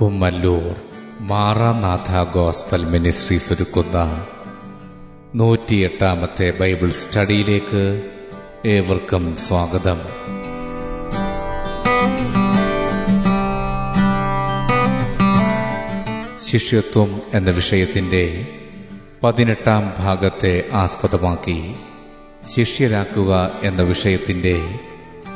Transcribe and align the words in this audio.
Kummallur 0.00 0.74
Maranatha 1.20 2.32
gospel 2.34 2.84
ministries 2.84 3.52
ഒരുക്കുന്ന 3.52 4.26
നൂറ്റിയെട്ടാമത്തെ 5.34 6.52
Bible 6.60 6.90
സ്റ്റഡിയിലേക്ക് 6.90 8.02
ഏവർക്കും 8.66 9.36
സ്വാഗതം. 9.36 9.98
ശിഷ്യത്വം 16.40 17.20
എന്ന 17.34 17.50
വിഷയത്തിന്റെ 17.50 18.46
പതിനെട്ടാം 19.24 19.94
ഭാഗത്തെ 19.98 20.64
ആസ്പദമാക്കി 20.72 21.74
ശിഷ്യരാക്കുക 22.56 23.50
എന്ന 23.62 23.82
വിഷയത്തിന്റെ 23.82 24.78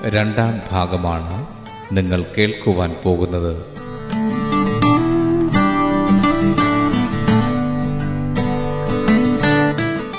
രണ്ടാം 0.07 0.61
ഭാഗമാണ് 0.72 1.46
നിങ്ങൾ 1.93 2.26
കേൾക്കുവാൻ 2.39 2.96
പോകുന്നത്. 3.04 3.71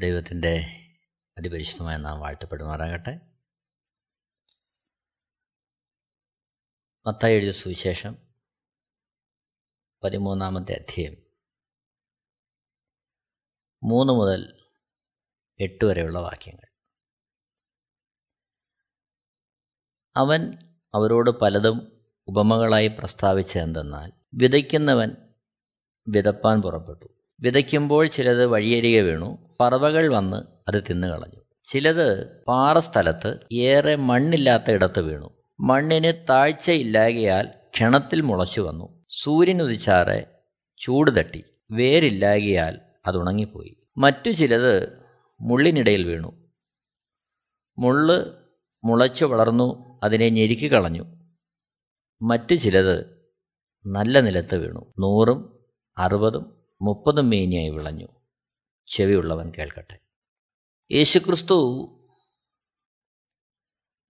ദൈവത്തിന്റെ 0.00 0.54
അതിപരിശുദ്ധമായ 1.38 1.96
നാം 1.96 2.20
വാഴ്ത്തപ്പെടുമാറാകട്ടെ. 2.20 3.20
മത്തായി 7.06 7.34
എഴുതിയ 7.34 7.52
സുവിശേഷം 7.52 8.16
പതിമൂന്നാമത്തെ 10.04 10.72
അധ്യയം 10.72 11.16
മൂന്ന് 13.82 14.12
മുതൽ 14.12 14.68
എട്ട് 15.60 15.84
വരെയുള്ള 15.84 16.18
വാക്യങ്ങൾ. 16.18 16.66
അവൻ 20.16 20.40
അവരോട് 20.94 21.30
പലതും 21.30 22.06
ഉപമകളായി 22.26 22.88
പ്രസ്താവിച്ചതെന്തെന്നാൽ 22.88 24.12
വിതയ്ക്കുന്നവൻ 24.34 25.34
വിതപ്പാൻ 26.08 26.62
പുറപ്പെട്ടു. 26.62 27.19
വിതയ്ക്കുമ്പോൾ 27.40 28.06
ചിലത് 28.06 28.46
വഴിയരികെ 28.46 29.00
വീണു. 29.00 29.56
പറവകൾ 29.60 30.08
വന്ന് 30.08 30.36
അത് 30.68 30.82
തിന്നുകളഞ്ഞു. 30.90 31.40
ചിലത് 31.66 32.42
പാറസ്ഥലത്ത് 32.42 33.38
ഏറെ 33.52 33.96
മണ്ണില്ലാത്ത 33.96 34.70
ഇടത്ത് 34.70 35.00
വീണു. 35.00 35.42
മണ്ണിന് 35.60 36.26
താഴ്ചയില്ലാകയാൽ 36.30 37.48
ക്ഷണത്തിൽ 37.74 38.20
മുളച്ചു 38.20 38.60
വന്നു. 38.60 39.04
സൂര്യൻ 39.10 39.62
ഉദിച്ചാറെ 39.62 40.26
ചൂട് 40.80 41.18
തട്ടി. 41.18 41.44
വേരില്ലാകിയാൽ 41.70 42.78
അത് 43.06 43.16
ഉണങ്ങിപ്പോയി. 43.16 43.76
മറ്റു 43.98 44.30
ചിലത് 44.30 44.98
മുള്ളിനിടയിൽ 45.40 46.04
വീണു. 46.04 46.50
മുള്ള് 47.78 48.24
മുളച്ചു 48.84 49.24
വളർന്നു 49.24 50.00
അതിനെ 50.02 50.28
ഞെരുക്കി 50.28 50.72
കളഞ്ഞു. 50.72 51.04
മറ്റു 52.22 52.54
ചിലത് 52.54 53.28
നല്ല 53.86 54.20
നിലത്ത് 54.20 54.54
വീണു. 54.54 54.92
നൂറും 54.98 55.58
അറുപതും 55.98 56.59
മുപ്പതും 56.82 57.30
മേനിയായി 57.30 57.68
വിളഞ്ഞു. 57.68 58.06
ചെവിയുള്ളവൻ 58.86 59.52
കേൾക്കട്ടെ. 59.58 59.98
യേശുക്രിസ്തു 60.92 61.56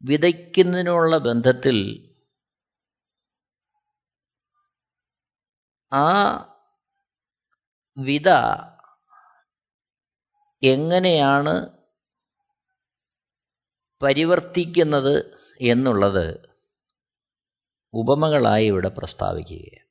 വിതയ്ക്കുന്നതിനുള്ള 0.02 1.18
ബന്ധത്തിൽ 1.18 2.06
ആ 5.92 6.36
വിത 7.98 8.28
എങ്ങനെയാണ് 10.62 11.68
പരിവർത്തിക്കുന്നത് 14.02 15.38
എന്നുള്ളത് 15.60 16.50
ഉപമകളായി 17.94 18.66
ഇവിടെ 18.66 18.88
പ്രസ്താവിക്കുകയാണ്. 18.88 19.89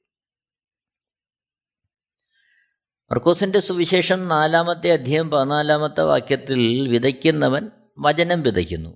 മർക്കോസിന്റെ 3.11 3.59
സുവിശേഷം 3.59 4.27
നാലാമത്തെ 4.27 4.91
അധ്യയം 4.91 5.29
പതിനാലാമത്തെ 5.29 6.01
വാക്യത്തിൽ 6.01 6.87
വിതയ്ക്കുന്നവൻ 6.87 7.71
വചനം 7.99 8.41
വിതയ്ക്കുന്നു. 8.41 8.89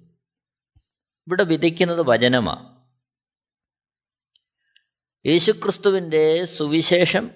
ഇവിടെ 1.28 1.44
വിതയ്ക്കുന്നത് 1.44 2.01
വചനമാണ് 2.01 2.84
യേശുക്രിസ്തുവിന്റെ 5.25 6.46
സുവിശേഷം 6.46 7.31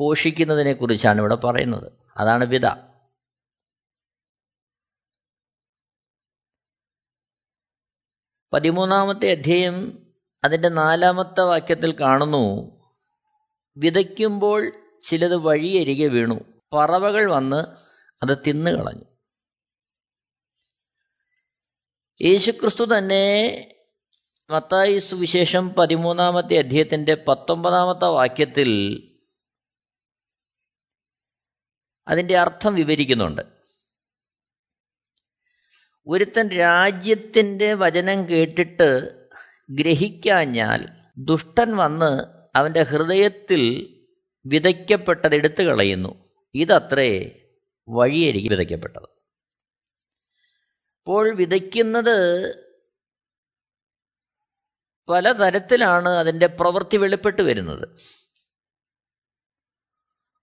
ഘോഷിക്കുന്നതിനെ 0.00 0.72
കുറിച്ചാണ് 0.72 1.18
ഇവിടെ 1.18 1.34
പറയുന്നത്. 1.34 1.92
അതാണ് 2.16 2.44
വിത 2.44 2.66
പതിമൂന്നാമത്തെ 8.52 9.30
അധ്യയം 9.30 10.06
അതിന്റെ 10.44 10.68
നാലാമത്തെ 10.68 11.40
വാക്യത്തിൽ 11.40 12.00
കാണുന്നു 12.00 12.78
വിതയ്ക്കുമ്പോൾ 13.76 14.87
ചിലത് 15.02 15.36
വഴിയരികെ 15.36 16.06
വീണു. 16.06 16.62
പറവകൾ 16.72 17.30
വന്ന് 17.30 17.56
അത് 18.22 18.38
തിന്നുകളഞ്ഞു 18.46 19.04
യേശുക്രിസ്തു 22.22 22.98
തന്നെ 22.98 23.64
മത്തായി 24.50 24.98
സുവിശേഷം 24.98 25.68
പതിമൂന്നാമത്തെ 25.68 26.58
അധ്യയത്തിന്റെ 26.58 27.24
പത്തൊമ്പതാമത്തെ 27.28 28.04
വാക്യത്തിൽ 28.04 28.70
അതിന്റെ 32.08 32.38
അർത്ഥം 32.38 32.74
വിവരിക്കുന്നുണ്ട്. 32.74 33.42
ഒരുത്തൻ 36.06 36.48
രാജ്യത്തിന്റെ 36.48 37.74
വചനം 37.74 38.28
കേട്ടിട്ട് 38.28 39.28
ഗ്രഹിക്കാഞ്ഞാൽ 39.70 40.88
ദുഷ്ടൻ 41.18 41.76
വന്ന് 41.76 42.20
അവന്റെ 42.56 42.82
ഹൃദയത്തിൽ 42.82 43.94
വിതയ്ക്കപ്പെട്ടത് 44.48 45.34
എടുത്തു 45.34 45.62
കളയുന്നു. 45.62 46.12
ഇതത്രേ 46.54 47.10
വഴിയായിരിക്കും 47.88 48.50
വിതയ്ക്കപ്പെട്ടത്. 48.50 49.08
അപ്പോൾ 51.00 51.34
വിതയ്ക്കുന്നത് 51.34 52.16
പലതരത്തിലാണ് 55.08 56.08
അതിന്റെ 56.08 56.46
പ്രവൃത്തി 56.46 56.96
വെളിപ്പെട്ട് 56.96 57.42
വരുന്നത്. 57.42 57.88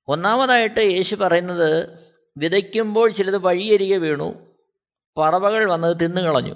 ഒന്നാമതായിട്ട് 0.07 0.79
യേശു 0.79 1.15
പറയുന്നത് 1.15 1.69
വിതയ്ക്കുമ്പോൾ 2.37 3.11
ചിലത് 3.11 3.37
വഴിയരികെ 3.37 3.97
വീണു 3.97 4.55
പറവകൾ 5.17 5.69
വന്നത് 5.71 5.97
തിന്നുകളഞ്ഞു 5.99 6.55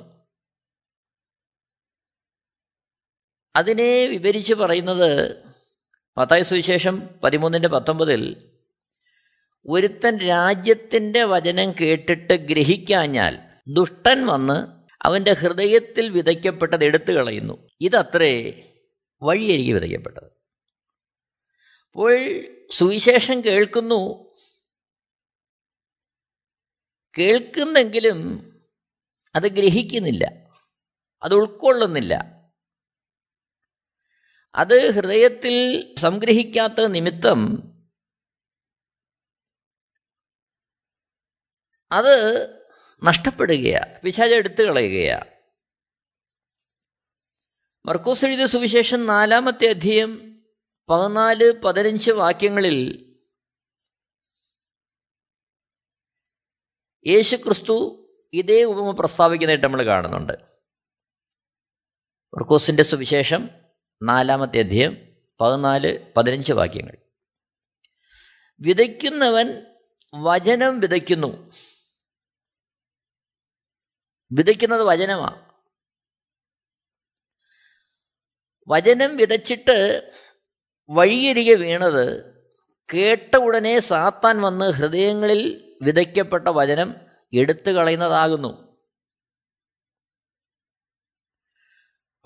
അതിനെ 3.55 4.05
വിവരിച്ച് 4.05 4.53
പറയുന്നത് 4.53 5.11
മത്തായ 6.19 6.43
സുവിശേഷം 6.43 7.09
പതിമൂന്നിന്റെ 7.23 7.67
പത്തൊമ്പതിൽ 7.69 8.51
ഒരുത്തൻ 9.67 10.17
രാജ്യത്തിന്റെ 10.17 11.23
വചനം 11.23 11.71
കേട്ടിട്ട് 11.71 12.33
ഗ്രഹിക്കാഞ്ഞാൽ 12.33 13.39
ദുഷ്ടൻ 13.67 14.25
വന്ന് 14.25 14.87
അവന്റെ 15.01 15.33
ഹൃദയത്തിൽ 15.33 16.09
വിതയ്ക്കപ്പെട്ടത് 16.09 16.85
എടുത്തു 16.85 17.11
കളയുന്നു. 17.11 17.69
ഇതത്രേ 17.81 18.63
വഴിയരികി 19.21 19.71
വിതയ്ക്കപ്പെട്ടത്. 19.71 20.23
അപ്പോൾ 21.85 22.41
സുവിശേഷം 22.71 23.43
കേൾക്കുന്നു. 23.43 24.35
കേൾക്കുന്നെങ്കിലും 27.17 28.51
അത് 29.35 29.47
ഗ്രഹിക്കുന്നില്ല. 29.47 30.31
അത് 31.23 31.33
ഉൾക്കൊള്ളുന്നില്ല. 31.33 32.38
അത് 34.55 34.91
ഹൃദയത്തിൽ 34.91 35.95
സംഗ്രഹിക്കാത്ത 35.95 36.85
നിമിത്തം 36.85 37.39
അത് 41.91 42.45
നഷ്ടപ്പെടുകയാണ് 43.03 44.01
പിശാച 44.01 44.29
എടുത്തു 44.29 44.63
കളയുകയാണ് 44.63 45.25
മർക്കോസ് 47.85 48.25
എഴുതിയ 48.25 48.45
സുവിശേഷം 48.45 49.05
നാലാമത്തെ 49.05 49.69
അധ്യയം 49.69 50.41
പതിനാല് 50.89 51.61
പതിനഞ്ച് 51.61 52.11
വാക്യങ്ങളിൽ 52.11 53.05
യേശു 57.07 57.35
ക്രിസ്തു 57.35 58.05
ഇതേ 58.33 58.63
ഉപമ 58.63 58.91
പ്രസ്താവിക്കുന്നതായിട്ട് 58.91 59.65
നമ്മൾ 59.65 59.85
കാണുന്നുണ്ട്. 59.85 60.33
മർക്കോസിന്റെ 62.33 62.83
സുവിശേഷം 62.83 63.68
നാലാമത്തെ 64.01 64.59
അധ്യയം 64.59 65.17
പതിനാല് 65.41 66.13
പതിനഞ്ച് 66.17 66.53
വാക്യങ്ങൾ. 66.53 66.97
വിതയ്ക്കുന്നവൻ 68.59 69.65
വചനം 70.13 70.79
വിതയ്ക്കുന്നു. 70.79 71.51
വിതയ്ക്കുന്നത് 74.31 74.83
വചനമാണ് 74.83 75.49
വചനം 78.67 79.17
വിതച്ചിട്ട് 79.17 80.11
വഴിയരികെ 80.89 81.53
വീണത് 81.53 82.39
കേട്ട 82.93 83.35
ഉടനെ 83.35 83.79
സാത്താൻ 83.79 84.41
വന്ന് 84.41 84.65
ഹൃദയങ്ങളിൽ 84.65 85.75
വിതയ്ക്കപ്പെട്ട 85.81 86.47
വചനം 86.47 86.95
എടുത്തു 87.33 87.71
കളയുന്നതാകുന്നു. 87.71 88.68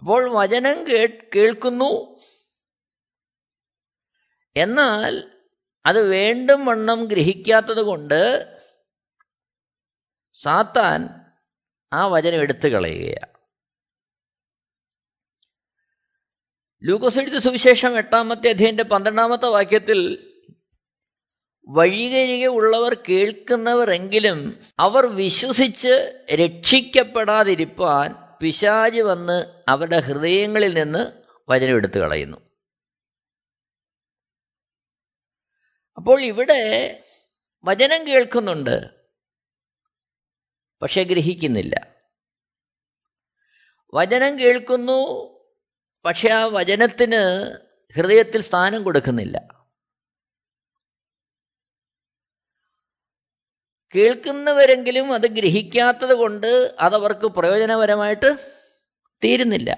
അപ്പോൾ 0.04 0.34
വചനം 0.34 0.88
കേൾക്കുന്നു. 1.36 2.20
എന്നാൽ 4.56 5.32
അത് 5.86 6.10
വേണ്ടും 6.10 6.66
വണ്ണം 6.66 7.06
ഗ്രഹിക്കാത്തത് 7.06 7.82
കൊണ്ട് 7.82 8.46
സാത്താൻ 10.34 11.10
ആ 11.94 12.08
വചനം 12.08 12.42
എടുത്തു 12.42 12.68
കളയുകയാണ്. 12.68 13.34
ലൂക്കോസെഴുത്ത 16.84 17.36
സുവിശേഷം 17.36 17.98
എട്ടാമത്തെ 17.98 18.50
അധ്യയന്റെ 18.50 18.84
പന്ത്രണ്ടാമത്തെ 18.84 19.46
വാക്യത്തിൽ 19.46 20.32
വഴികരികെ 21.68 22.46
ഉള്ളവർ 22.46 22.98
കേൾക്കുന്നവരെങ്കിലും 23.10 24.60
അവർ 24.80 25.06
വിശ്വസിച്ച് 25.06 26.24
രക്ഷിക്കപ്പെടാതിരിപ്പാൻ 26.34 28.23
പിശാജ് 28.42 29.00
വന്ന് 29.00 29.64
അവരുടെ 29.68 30.00
ഹൃദയങ്ങളിൽ 30.00 30.74
നിന്ന് 30.74 31.24
വചനം 31.50 31.76
എടുത്തു 31.76 32.00
കളയുന്നു. 32.00 32.38
അപ്പോൾ 35.98 36.22
ഇവിടെ 36.22 37.04
വചനം 37.64 38.08
കേൾക്കുന്നുണ്ട് 38.08 39.04
പക്ഷെ 40.82 41.04
ഗ്രഹിക്കുന്നില്ല. 41.04 41.96
വചനം 43.94 44.40
കേൾക്കുന്നു 44.40 45.34
പക്ഷെ 46.06 46.30
ആ 46.30 46.46
വചനത്തിന് 46.46 47.52
ഹൃദയത്തിൽ 47.96 48.42
സ്ഥാനം 48.42 48.84
കൊടുക്കുന്നില്ല. 48.84 49.63
കേൾക്കുന്നവരെങ്കിലും 53.96 55.14
അത് 55.14 55.28
ഗ്രഹിക്കാത്തത് 55.28 56.14
കൊണ്ട് 56.14 56.76
അതവർക്ക് 56.80 57.28
പ്രയോജനപരമായിട്ട് 57.28 58.30
തീരുന്നില്ല. 59.24 59.72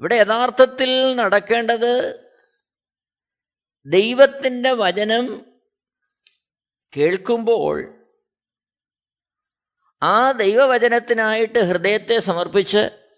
ഇവിടെ 0.00 0.14
യഥാർത്ഥത്തിൽ 0.14 1.14
നടക്കേണ്ടത് 1.14 2.22
ദൈവത്തിന്റെ 3.86 4.72
വചനം 4.72 5.46
കേൾക്കുമ്പോൾ 6.96 8.04
ആ 10.02 10.32
ദൈവവചനത്തിനായിട്ട് 10.32 11.58
ഹൃദയത്തെ 11.58 12.18
സമർപ്പിച്ച് 12.18 13.12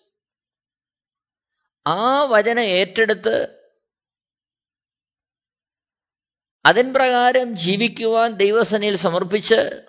ആ 1.87 2.25
വചന 2.25 2.61
ഏറ്റെടുത്ത് 2.61 3.64
അതിൻ 6.67 6.93
പ്രകാരം 6.93 7.57
ജീവിക്കുവാൻ 7.57 8.33
ദൈവസനയിൽ 8.33 8.97
സമർപ്പിച്ച് 8.97 9.83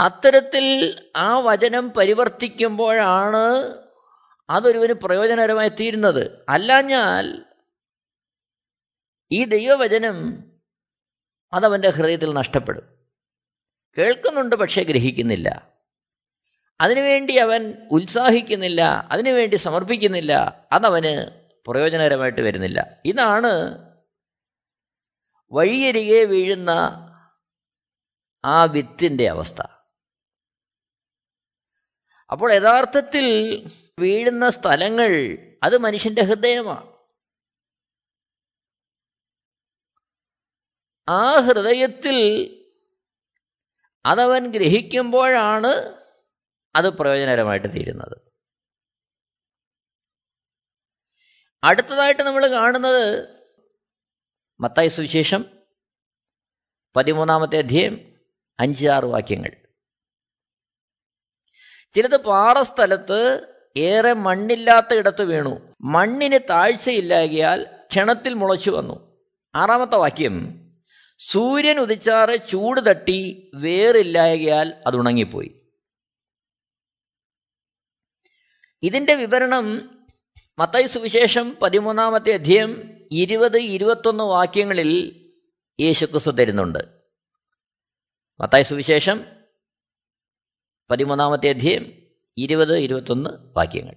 അത്തരത്തിൽ 0.00 1.08
ആ 1.16 1.38
വചനം 1.38 1.90
പരിവർത്തിക്കുമ്പോഴാണ് 1.90 3.74
അതൊരുവന് 4.50 4.92
പ്രയോജനകരമായി 4.92 5.68
തീരുന്നത്. 5.68 6.44
അല്ലാഞ്ഞാൽ 6.48 7.44
ഈ 9.32 9.44
ദൈവവചനം 9.44 10.44
അതവന്റെ 11.52 11.90
ഹൃദയത്തിൽ 11.90 12.34
നഷ്ടപ്പെടും. 12.34 13.06
കേൾക്കുന്നുണ്ട് 13.98 14.56
പക്ഷേ 14.56 14.82
ഗ്രഹിക്കുന്നില്ല. 14.82 15.72
അതിനുവേണ്ടി 16.80 17.36
അവൻ 17.36 17.88
ഉത്സാഹിക്കുന്നില്ല 17.90 19.08
അതിനുവേണ്ടി 19.10 19.56
സമർപ്പിക്കുന്നില്ല 19.56 20.32
അതവന് 20.72 21.42
പ്രയോജനകരമായിട്ട് 21.66 22.40
വരുന്നില്ല. 22.40 23.00
ഇതാണ് 23.04 23.91
വഴിയരികെ 25.52 26.24
വീഴുന്ന 26.24 26.70
ആ 28.44 28.64
വിത്തിന്റെ 28.64 29.28
അവസ്ഥ. 29.28 29.62
അപ്പോൾ 32.32 32.52
യഥാർത്ഥത്തിൽ 32.52 33.26
വീഴുന്ന 34.00 34.50
സ്ഥലങ്ങൾ 34.50 35.38
അത് 35.62 35.78
മനുഷ്യന്റെ 35.78 36.22
ഹൃദയമാണ്. 36.22 36.92
ആ 41.08 41.40
ഹൃദയത്തിൽ 41.40 42.18
അതവൻ 44.06 44.50
ഗ്രഹിക്കുമ്പോഴാണ് 44.50 46.02
അത് 46.76 46.88
പ്രയോജനകരമായിട്ട് 46.88 47.66
തീരുന്നത്. 47.66 48.32
അടുത്തതായിട്ട് 51.64 52.22
നമ്മൾ 52.22 52.46
കാണുന്നത് 52.46 53.41
മത്തായി 54.62 54.88
സുവിശേഷം 54.88 55.44
പതിമൂന്നാമത്തെ 56.96 57.58
അധ്യയം 57.58 58.12
അഞ്ച് 58.60 58.88
ആറ് 58.88 59.04
വാക്യങ്ങൾ. 59.04 59.50
ചിലത് 61.94 62.16
പാറ 62.16 62.54
പാറസ്ഥലത്ത് 62.54 63.48
ഏറെ 63.76 64.12
മണ്ണില്ലാത്ത 64.12 64.94
ഇടത്ത് 64.94 65.22
വീണു. 65.22 65.72
മണ്ണിന് 65.80 66.38
താഴ്ചയില്ലാകിയാൽ 66.50 67.66
ക്ഷണത്തിൽ 67.90 68.34
മുളച്ചു 68.34 68.70
വന്നു. 68.70 69.26
ആറാമത്തെ 69.54 69.96
വാക്യം 69.96 70.58
സൂര്യൻ 71.18 71.78
ഉദിച്ചാറ് 71.78 72.48
ചൂട് 72.48 72.90
തട്ടി 72.90 73.50
വേറില്ലായകയാൽ 73.54 74.82
അത് 74.86 74.96
ഉണങ്ങിപ്പോയി. 74.96 75.70
ഇതിന്റെ 78.82 79.14
വിവരണം 79.14 79.98
മത്തായി 80.58 80.86
സുവിശേഷം 80.86 81.56
പതിമൂന്നാമത്തെ 81.62 82.32
അധ്യയം 82.32 83.01
ഇരുപത് 83.12 83.58
ഇരുപത്തൊന്ന് 83.58 84.24
വാക്യങ്ങളിൽ 84.24 85.18
യേശുക്രിസ്തു 85.80 86.30
തരുന്നുണ്ട്. 86.30 86.78
മത്തായ 88.40 88.62
സുവിശേഷം 88.62 89.24
പതിമൂന്നാമത്തെ 90.90 91.48
അധ്യയം 91.48 92.02
ഇരുപത് 92.38 92.78
ഇരുപത്തൊന്ന് 92.78 93.30
വാക്യങ്ങൾ. 93.30 93.94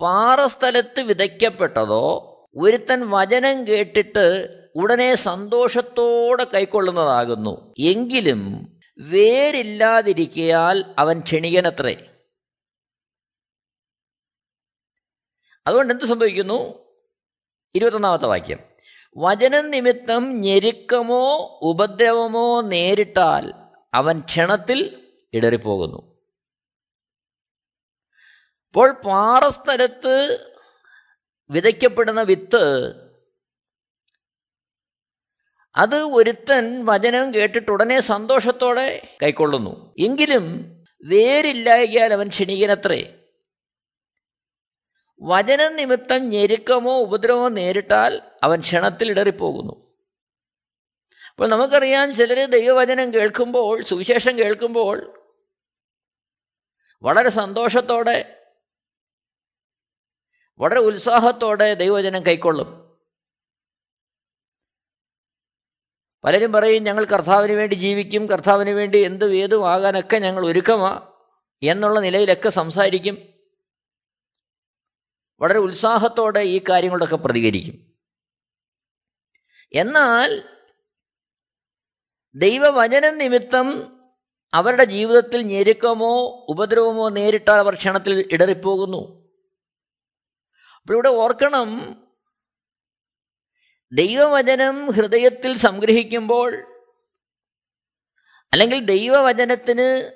പാറസ്ഥലത്ത് 0.00 1.00
വിതയ്ക്കപ്പെട്ടതോ 1.00 2.32
ഒരുത്തൻ 2.56 3.10
വചനം 3.10 3.66
കേട്ടിട്ട് 3.66 4.48
ഉടനെ 4.74 5.14
സന്തോഷത്തോടെ 5.14 6.44
കൈക്കൊള്ളുന്നതാകുന്നു. 6.44 7.74
എങ്കിലും 7.78 8.72
വേരില്ലാതിരിക്കയാൽ 8.98 10.94
അവൻ 10.98 11.20
ക്ഷണികനത്രേ. 11.20 12.10
അതുകൊണ്ട് 15.66 15.94
എന്ത് 15.94 16.04
സംഭവിക്കുന്നു? 16.04 16.85
ഇരുപത്തൊന്നാമത്തെ 17.74 18.26
വാക്യം. 18.26 18.58
വചനം 19.16 19.70
നിമിത്തം 19.70 20.40
ഞെരുക്കമോ 20.40 21.58
ഉപദ്രവമോ 21.62 22.60
നേരിട്ടാൽ 22.60 23.52
അവൻ 23.94 24.20
ക്ഷണത്തിൽ 24.20 25.08
ഇടറിപ്പോകുന്നു. 25.34 26.16
അപ്പോൾ 28.66 28.92
പാറസ്ഥലത്ത് 28.92 30.46
വിതയ്ക്കപ്പെടുന്ന 31.50 32.22
വിത്ത് 32.22 32.94
അത് 35.76 36.02
ഒരുത്തൻ 36.02 36.84
വചനം 36.84 37.34
കേട്ടിട്ട് 37.34 37.70
ഉടനെ 37.70 38.00
സന്തോഷത്തോടെ 38.00 39.16
കൈക്കൊള്ളുന്നു. 39.22 39.94
എങ്കിലും 39.98 40.44
വേരില്ലായകിയാൽ 41.04 42.12
അവൻ 42.12 42.28
ക്ഷണികനത്രേ. 42.28 43.15
വചനം 45.20 45.76
നിമിത്തം 45.76 46.28
ഞെരുക്കമോ 46.28 47.00
ഉപദ്രവമോ 47.00 47.48
നേരിട്ടാൽ 47.48 48.22
അവൻ 48.42 48.60
ക്ഷണത്തിൽ 48.60 49.10
ഇടറിപ്പോകുന്നു. 49.10 49.96
അപ്പോൾ 51.30 51.48
നമുക്കറിയാം 51.48 52.14
ചിലർ 52.14 52.50
ദൈവവചനം 52.50 53.14
കേൾക്കുമ്പോൾ 53.14 53.82
സുവിശേഷം 53.82 54.38
കേൾക്കുമ്പോൾ 54.38 55.28
വളരെ 57.02 57.30
സന്തോഷത്തോടെ 57.30 58.42
വളരെ 60.58 60.80
ഉത്സാഹത്തോടെ 60.80 61.74
ദൈവവചനം 61.74 62.26
കൈക്കൊള്ളും. 62.26 62.86
പലരും 66.24 66.52
പറയും 66.52 66.84
ഞങ്ങൾ 66.84 67.04
കർത്താവിന് 67.04 67.52
വേണ്ടി 67.52 67.74
ജീവിക്കും 67.74 68.26
കർത്താവിന് 68.26 68.70
വേണ്ടി 68.70 68.98
എന്ത് 68.98 69.56
ആകാനൊക്കെ 69.56 70.16
ഞങ്ങൾ 70.16 70.46
ഒരുക്കമാ 70.46 71.12
എന്നുള്ള 71.62 72.00
നിലയിലൊക്കെ 72.00 72.48
സംസാരിക്കും. 72.48 73.35
വളരെ 75.40 75.58
ഉത്സാഹത്തോടെ 75.58 76.40
ഈ 76.40 76.60
കാര്യങ്ങളൊക്കെ 76.68 77.16
പ്രതികരിക്കും. 77.16 77.94
എന്നാൽ 79.74 80.48
ദൈവവചനം 82.34 83.18
നിമിത്തം 83.18 83.96
അവരുടെ 84.54 84.84
ജീവിതത്തിൽ 84.84 85.42
ഞെരുക്കമോ 85.42 86.46
ഉപദ്രവമോ 86.48 87.08
നേരിട്ടാൽ 87.08 87.58
അവർ 87.58 87.74
ക്ഷണത്തിൽ 87.74 88.28
ഇടറിപ്പോകുന്നു. 88.32 89.26
അപ്പോൾ 90.80 90.92
ഇവിടെ 90.92 91.08
ഓർക്കണം 91.08 91.68
ദൈവവചനം 93.92 94.92
ഹൃദയത്തിൽ 94.92 95.56
സംഗ്രഹിക്കുമ്പോൾ 95.56 96.76
അല്ലെങ്കിൽ 98.52 98.84
ദൈവവചനത്തിന് 98.84 100.12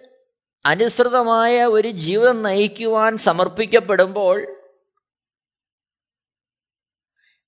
അനുസൃതമായ 0.66 1.64
ഒരു 1.64 1.88
ജീവിതം 1.88 2.42
നയിക്കുവാൻ 2.42 3.18
സമർപ്പിക്കപ്പെടുമ്പോൾ 3.18 4.59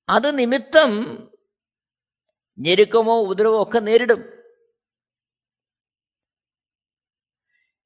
അത് 0.08 0.38
നിമിത്തം 0.38 0.90
ഞെരുക്കമോ 2.58 3.20
ഉപദ്രവമോ 3.20 3.62
ഒക്കെ 3.62 3.78
നേരിടും. 3.78 4.42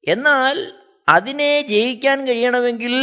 എന്നാൽ 0.07 0.83
അതിനെ 1.09 1.61
ജയിക്കാൻ 1.61 2.27
കഴിയണമെങ്കിൽ 2.27 2.95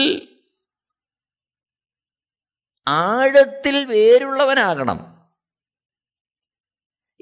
ആഴത്തിൽ 2.88 3.84
വേരുള്ളവനാകണം. 3.84 5.14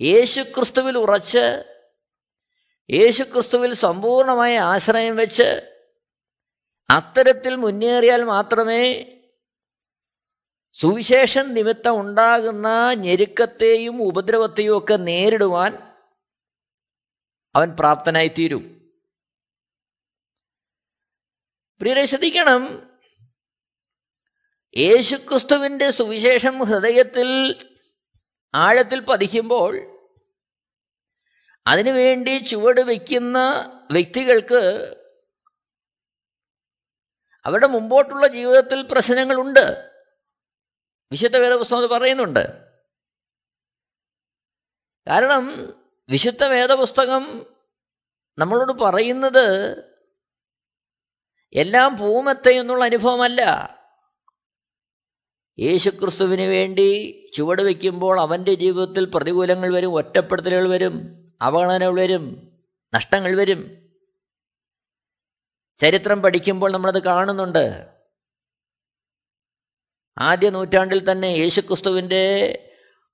യേശുക്രിസ്തുവിൽ 0.02 0.98
ഉറച്ച് 0.98 1.64
യേശുക്രിസ്തുവിൽ 2.90 3.74
സമ്പൂർണമായ 3.74 4.58
ആശ്രയം 4.58 5.16
വെച്ച് 5.16 5.78
അത്തരത്തിൽ 6.90 7.56
മുന്നേറിയാൽ 7.56 8.22
മാത്രമേ 8.24 9.18
സുവിശേഷം 10.72 11.54
നിമിത്തം 11.54 12.00
ഉണ്ടാകുന്ന 12.00 12.92
ഞെരുക്കത്തെയും 12.94 14.02
ഉപദ്രവത്തെയും 14.02 14.78
ഒക്കെ 14.78 14.94
നേരിടുവാൻ 14.94 15.92
അവൻ 17.54 17.76
പ്രാപ്തനായി 17.78 18.28
തീരും 18.28 18.90
പ്രിയരെ 21.80 22.06
ശ്രദ്ധിക്കണം. 22.06 22.92
യേശുക്രിസ്തുവിന്റെ 24.76 25.90
സുവിശേഷം 25.90 26.58
ഹൃദയത്തിൽ 26.58 27.56
ആഴത്തിൽ 28.54 29.00
പതിക്കുമ്പോൾ 29.00 29.98
അതിനുവേണ്ടി 31.66 32.38
ചുവട് 32.38 32.80
വയ്ക്കുന്ന 32.80 33.38
വ്യക്തികൾക്ക് 33.90 34.94
അവരുടെ 37.44 37.66
മുമ്പോട്ടുള്ള 37.66 38.26
ജീവിതത്തിൽ 38.26 38.82
പ്രശ്നങ്ങളുണ്ട്. 38.82 39.91
വിശുദ്ധ 41.12 41.36
വേദപുസ്തകം 41.36 41.88
പറയുന്നുണ്ട്. 41.88 42.72
കാരണം 45.06 45.74
വിശുദ്ധ 46.08 46.44
വേദപുസ്തകം 46.44 47.46
നമ്മളോട് 48.38 48.72
പറയുന്നത് 48.72 49.76
എല്ലാം 51.52 51.96
പൂമത്തെ 51.96 52.50
എന്നുള്ള 52.50 52.84
അനുഭവമല്ല. 52.84 53.40
യേശുക്രിസ്തുവിന് 55.58 56.42
വേണ്ടി 56.42 57.18
ചുവട് 57.34 57.62
വയ്ക്കുമ്പോൾ 57.62 58.20
അവന്റെ 58.20 58.54
ജീവിതത്തിൽ 58.54 59.04
പ്രതികൂലങ്ങൾ 59.04 59.74
വരും 59.74 59.92
ഒറ്റപ്പെടുത്തലുകൾ 59.92 60.68
വരും 60.68 61.24
അവഗണനകൾ 61.42 62.00
വരും 62.00 62.52
നഷ്ടങ്ങൾ 62.94 63.36
വരും. 63.36 63.90
ചരിത്രം 65.78 66.22
പഠിക്കുമ്പോൾ 66.22 66.72
നമ്മളത് 66.72 67.02
കാണുന്നുണ്ട്. 67.02 67.91
ആദ്യ 70.18 70.50
നൂറ്റാണ്ടിൽ 70.50 71.12
തന്നെ 71.12 71.26
യേശുക്രിസ്തുവിന്റെ 71.26 72.24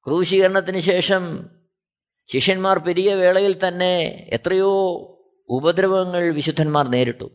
ക്രൂശീകരണത്തിന് 0.06 0.80
ശേഷം 0.80 1.50
ശിഷ്യന്മാർ 2.28 2.78
പെരിയ 2.78 3.14
വേളയിൽ 3.14 3.68
തന്നെ 3.68 4.00
എത്രയോ 4.32 4.98
ഉപദ്രവങ്ങൾ 5.48 6.30
വിശുദ്ധന്മാർ 6.30 6.88
നേരിട്ടു. 6.88 7.30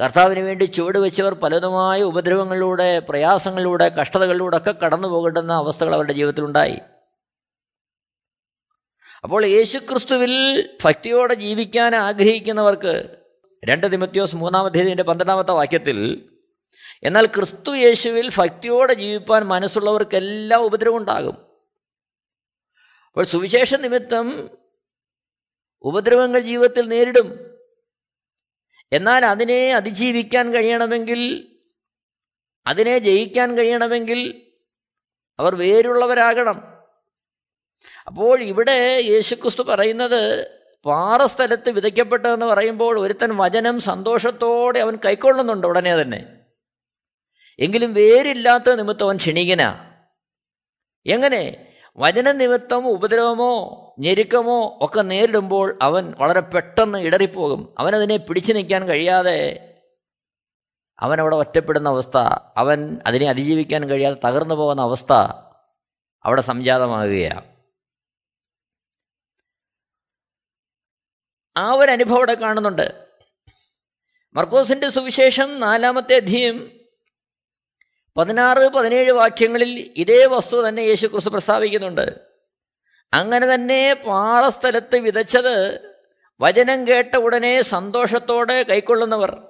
കർത്താവിന് 0.00 0.40
വേണ്ടി 0.40 0.64
ചുവട് 0.64 0.98
വെച്ചവർ 0.98 1.34
പലതുമായ 1.34 2.02
ഉപദ്രവങ്ങളിലൂടെ 2.02 2.98
പ്രയാസങ്ങളിലൂടെ 2.98 3.88
കഷ്ടതകളിലൂടെ 3.88 4.56
ഒക്കെ 4.56 4.70
കടന്നു 4.70 5.08
പോകേണ്ടുന്ന 5.08 5.52
അവസ്ഥകൾ 5.52 5.94
അവരുടെ 5.94 6.12
ജീവിതത്തിലുണ്ടായി. 6.12 6.80
അപ്പോൾ 9.24 9.46
യേശുക്രിസ്തുവിൽ 9.46 10.62
ഭക്തിയോടെ 10.84 11.34
ജീവിക്കാൻ 11.34 11.94
ആഗ്രഹിക്കുന്നവർക്ക് 11.94 13.18
രണ്ട് 13.68 13.92
തിമത്യോസ് 13.92 14.36
മൂന്നാമത്തേതിന്റെ 14.36 15.02
പന്ത്രണ്ടാമത്തെ 15.02 15.52
വാക്യത്തിൽ 15.52 16.27
എന്നാൽ 17.02 17.26
ക്രിസ്തു 17.26 17.74
യേശുവിൽ 17.74 18.30
ഭക്തിയോടെ 18.36 18.94
ജീവിപ്പാൻ 18.94 19.42
മനസ്സുള്ളവർക്കെല്ലാം 19.42 20.64
ഉപദ്രവം 20.64 20.96
ഉണ്ടാകും 20.96 21.36
അപ്പോൾ 23.06 23.24
സുവിശേഷ 23.24 23.74
നിമിത്തം 23.74 24.50
ഉപദ്രവങ്ങൾ 25.82 26.40
ജീവിതത്തിൽ 26.40 26.88
നേരിടും. 26.88 27.58
എന്നാൽ 28.92 29.26
അതിനെ 29.26 29.74
അതിജീവിക്കാൻ 29.74 30.54
കഴിയണമെങ്കിൽ 30.54 31.52
അതിനെ 32.66 32.98
ജയിക്കാൻ 32.98 33.58
കഴിയണമെങ്കിൽ 33.58 34.52
അവർ 35.38 35.54
വേരുള്ളവരാകണം. 35.54 36.84
അപ്പോൾ 38.06 38.40
ഇവിടെ 38.40 39.00
യേശുക്രിസ്തു 39.04 39.62
പറയുന്നത് 39.62 40.50
പാറസ്ഥലത്ത് 40.84 41.70
വിതയ്ക്കപ്പെട്ടതെന്ന് 41.70 42.46
പറയുമ്പോൾ 42.46 42.98
ഒരുത്തൻ 42.98 43.36
വചനം 43.36 43.80
സന്തോഷത്തോടെ 43.80 44.78
അവൻ 44.78 44.98
കൈക്കൊള്ളുന്നുണ്ട് 45.04 45.66
ഉടനെ 45.66 46.02
തന്നെ. 46.02 46.37
എങ്കിലും 47.58 47.94
വേരില്ലാത്ത 47.94 48.74
നിമിത്തം 48.74 49.06
അവൻ 49.06 49.16
ക്ഷണികന 49.16 49.92
എങ്ങനെ? 51.06 51.74
വചന 51.96 52.32
നിമിത്തം 52.32 52.88
ഉപദ്രവമോ 52.88 53.52
ഞെരുക്കമോ 53.98 54.78
ഒക്കെ 54.80 55.02
നേരിടുമ്പോൾ 55.02 55.78
അവൻ 55.82 56.14
വളരെ 56.18 56.40
പെട്ടെന്ന് 56.40 56.98
ഇടറിപ്പോകും. 56.98 57.74
അവനതിനെ 57.78 58.16
പിടിച്ചു 58.16 58.52
നിൽക്കാൻ 58.52 58.88
കഴിയാതെ 58.88 59.64
അവൻ 60.98 61.20
അവിടെ 61.20 61.36
ഒറ്റപ്പെടുന്ന 61.36 61.88
അവസ്ഥ 61.88 62.16
അവൻ 62.56 62.98
അതിനെ 63.06 63.28
അതിജീവിക്കാൻ 63.28 63.88
കഴിയാതെ 63.88 64.16
തകർന്നു 64.26 64.54
പോകുന്ന 64.54 64.82
അവസ്ഥ 64.82 65.12
അവിടെ 66.24 66.40
സംജാതമാകുകയാണ് 66.40 67.58
ആ 71.56 71.72
ഒരു 71.72 71.90
അനുഭവം 71.90 72.16
അവിടെ 72.16 72.34
കാണുന്നുണ്ട്. 72.34 73.06
മർക്കോസിന്റെ 74.34 74.88
സുവിശേഷം 74.88 75.60
നാലാമത്തെ 75.60 76.16
അധ്യയം 76.16 76.77
പതിനാറ് 78.16 78.68
പതിനേഴ് 78.68 79.12
വാക്യങ്ങളിൽ 79.12 79.92
ഇതേ 79.96 80.26
വസ്തു 80.26 80.68
തന്നെ 80.68 80.80
യേശു 80.80 81.06
ക്രിസ്തു 81.06 81.30
പ്രസ്താവിക്കുന്നുണ്ട്. 81.30 82.20
അങ്ങനെ 83.14 83.54
തന്നെ 83.54 83.94
പാറസ്ഥലത്ത് 83.94 84.96
വിതച്ചത് 84.96 85.80
വചനം 86.40 86.88
കേട്ട 86.88 87.16
ഉടനെ 87.16 87.62
സന്തോഷത്തോടെ 87.62 88.62
കൈക്കൊള്ളുന്നവർ. 88.62 89.42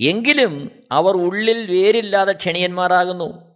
എങ്കിലും 0.00 0.82
അവർ 0.92 1.14
ഉള്ളിൽ 1.14 1.70
വേരില്ലാതെ 1.70 2.32
ക്ഷണിയന്മാരാകുന്നു. 2.32 3.54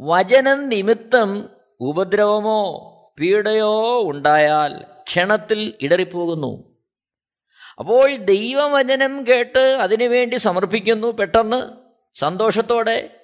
വചനം 0.00 0.68
നിമിത്തം 0.68 1.48
ഉപദ്രവമോ 1.80 2.92
പീഡയോ 3.20 4.02
ഉണ്ടായാൽ 4.10 4.84
ക്ഷണത്തിൽ 5.02 5.74
ഇടറിപ്പോകുന്നു. 5.80 6.80
അപ്പോൾ 7.78 8.16
ദൈവവചനം 8.16 9.26
കേട്ട് 9.26 9.58
അതിനുവേണ്ടി 9.58 10.36
സമർപ്പിക്കുന്നു 10.36 11.08
പെട്ടെന്ന് 11.08 11.70
സന്തോഷത്തോടെ. 12.14 13.15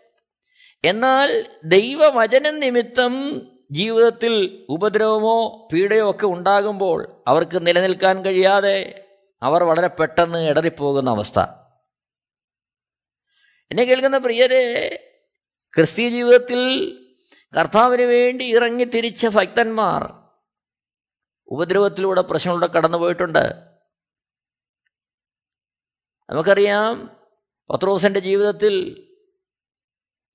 എന്നാൽ 0.85 1.31
ദൈവവചനം 1.65 2.61
നിമിത്തം 2.61 3.13
ജീവിതത്തിൽ 3.71 4.67
ഉപദ്രവമോ 4.69 5.69
പീഡയോ 5.73 6.11
ഒക്കെ 6.11 6.27
ഉണ്ടാകുമ്പോൾ 6.27 7.23
അവർക്ക് 7.27 7.67
നിലനിൽക്കാൻ 7.67 8.25
കഴിയാതെ 8.25 9.09
അവർ 9.43 9.63
വളരെ 9.63 9.89
പെട്ടെന്ന് 9.89 10.39
ഇടറിപ്പോകുന്ന 10.49 11.11
അവസ്ഥ. 11.11 11.39
എന്നെ 13.71 13.85
കേൾക്കുന്ന 13.85 14.19
പ്രിയരെ 14.19 14.65
ക്രിസ്തീയ 15.77 16.09
ജീവിതത്തിൽ 16.11 16.61
കർത്താവിന് 17.57 18.03
വേണ്ടി 18.03 18.45
ഇറങ്ങി 18.45 18.85
തിരിച്ച 18.85 19.27
ഭക്തന്മാർ 19.27 20.03
ഉപദ്രവത്തിലൂടെ 21.49 22.21
പ്രശ്നങ്ങളുടെ 22.23 22.67
കടന്നുപോയിട്ടുണ്ട് 22.67 23.73
നമുക്കറിയാം 26.31 27.19
പത്രോസന്റെ 27.71 28.21
ജീവിതത്തിൽ 28.21 28.75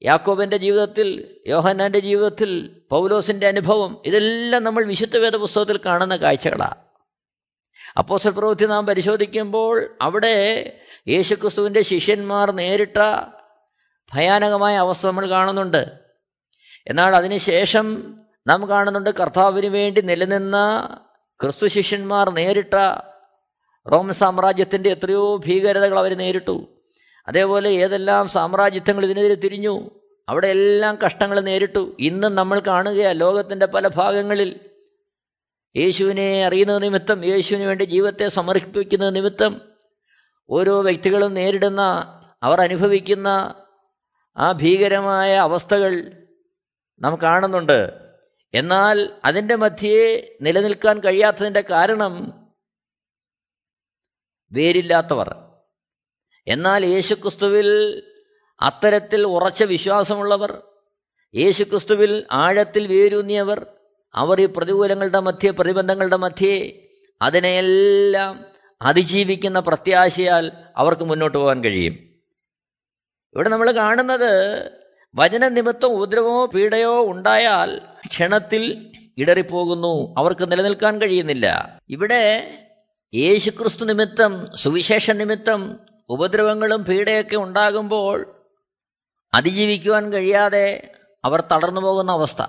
യാക്കോബിന്റെ 0.03 0.57
ജീവിതത്തിൽ 0.57 1.39
യോഹന്നാന്റെ 1.47 1.99
ജീവിതത്തിൽ 1.99 2.81
പൗലോസിന്റെ 2.89 3.47
അനുഭവം 3.47 4.01
ഇതെല്ലാം 4.05 4.63
നമ്മൾ 4.63 4.85
വിശുദ്ധ 4.85 5.17
വേദ 5.17 5.35
പുസ്തകത്തിൽ 5.35 5.79
കാണുന്ന 5.85 6.15
കാഴ്ചകളാണ് 6.15 6.75
അപ്പോസ്റ്റൽ 7.97 8.31
പ്രവൃത്തി 8.31 8.65
നാം 8.65 8.85
പരിശോധിക്കുമ്പോൾ 8.85 9.97
അവിടെ 10.01 10.71
യേശുക്രിസ്തുവിന്റെ 11.07 11.81
ശിഷ്യന്മാർ 11.81 12.51
നേരിട്ട 12.51 12.97
ഭയാനകമായ 14.13 14.77
അവസ്ഥ 14.77 15.07
നമ്മൾ 15.07 15.29
കാണുന്നുണ്ട്. 15.29 15.91
എന്നാൽ 16.87 17.15
അതിനുശേഷം 17.15 18.17
നാം 18.47 18.69
കാണുന്നുണ്ട് 18.69 19.09
കർത്താവിന് 19.09 19.65
വേണ്ടി 19.65 20.01
നിലനിന്ന 20.01 20.57
ക്രിസ്തു 21.41 21.67
ശിഷ്യന്മാർ 21.67 22.29
നേരിട്ട 22.29 22.73
റോമൻ 23.91 24.13
സാമ്രാജ്യത്തിന്റെ 24.13 24.89
എത്രയോ 24.89 25.37
ഭീകരതകൾ 25.37 25.99
അവർ 25.99 26.17
നേരിട്ടു. 26.17 26.76
അതേപോലെ 27.27 27.69
ഏതെല്ലാം 27.69 28.27
സാമ്രാജ്യത്വങ്ങൾ 28.27 29.05
ഇതിനെതിരെ 29.05 29.35
തിരിഞ്ഞു 29.35 29.89
അവിടെ 30.29 30.47
എല്ലാം 30.47 30.99
കഷ്ടങ്ങൾ 31.05 31.39
നേരിട്ടു. 31.39 31.95
ഇന്നും 31.99 32.35
നമ്മൾ 32.35 32.59
കാണുകയാണ് 32.59 33.19
ലോകത്തിന്റെ 33.19 33.65
പല 33.65 33.87
ഭാഗങ്ങളിൽ. 33.87 34.59
യേശുവിനെ 35.75 36.45
അറിയുന്ന 36.45 36.77
നിമിത്തം 36.77 37.25
യേശുവിന് 37.25 37.63
വേണ്ടി 37.63 37.83
ജീവിതത്തെ 37.83 38.27
സമർപ്പിക്കുന്ന 38.27 39.09
നിമിത്തം 39.09 39.61
ഓരോ 40.49 40.81
വ്യക്തികളും 40.81 41.33
നേരിടുന്ന 41.33 41.81
അവർ 42.43 42.61
അനുഭവിക്കുന്ന 42.61 43.55
ആ 44.37 44.51
ഭീകരമായ 44.51 45.35
അവസ്ഥകൾ 45.35 46.11
നാം 47.01 47.21
കാണുന്നുണ്ട്. 47.23 47.93
എന്നാൽ 48.53 49.09
അതിന്റെ 49.25 49.55
മധ്യേ 49.55 50.29
നിലനിൽക്കാൻ 50.41 50.99
കഴിയാത്തതിന്റെ 50.99 51.61
കാരണം 51.61 52.33
വേരില്ലാത്തവർ. 54.51 55.46
എന്നാൽ 56.47 56.85
യേശുക്രിസ്തുവിൽ 56.85 58.03
അത്തരത്തിൽ 58.61 59.23
ഉറച്ച 59.23 59.63
വിശ്വാസമുള്ളവർ 59.63 60.61
യേശുക്രിസ്തുവിൽ 61.35 62.23
ആഴത്തിൽ 62.31 62.87
വേരൂന്നിയവർ 62.87 63.65
അവർ 64.15 64.41
ഈ 64.41 64.45
പ്രതികൂലങ്ങളുടെ 64.45 65.19
മധ്യേ 65.19 65.49
പ്രതിബന്ധങ്ങളുടെ 65.49 66.15
മധ്യേ 66.15 66.87
അതിനെയെല്ലാം 67.21 68.45
അതിജീവിക്കുന്ന 68.81 69.59
പ്രത്യാശയാൽ 69.59 70.51
അവർക്ക് 70.77 71.03
മുന്നോട്ട് 71.03 71.37
പോകാൻ 71.37 71.63
കഴിയും. 71.63 71.93
ഇവിടെ 73.33 73.49
നമ്മൾ 73.49 73.71
കാണുന്നത് 73.71 74.71
വചന 75.15 75.47
നിമിത്തം 75.47 75.87
ഉപദ്രവമോ 75.87 76.45
പീഡയോ 76.45 77.11
ഉണ്ടായാൽ 77.11 77.81
ക്ഷണത്തിൽ 78.07 78.91
ഇടറിപ്പോകുന്നു 79.17 80.13
അവർക്ക് 80.17 80.51
നിലനിൽക്കാൻ 80.51 81.01
കഴിയുന്നില്ല. 81.01 81.79
ഇവിടെ 81.89 82.53
യേശുക്രിസ്തു 83.13 83.85
നിമിത്തം 83.85 84.47
സുവിശേഷ 84.55 85.11
നിമിത്തം 85.11 85.79
ഉപദ്രവങ്ങളും 86.09 86.83
പീഡയൊക്കെ 86.83 87.35
ഉണ്ടാകുമ്പോൾ 87.35 88.47
അതിജീവിക്കുവാൻ 89.33 90.13
കഴിയാതെ 90.13 90.93
അവർ 91.25 91.41
തളർന്നു 91.41 91.81
പോകുന്ന 91.81 92.11
അവസ്ഥ. 92.11 92.41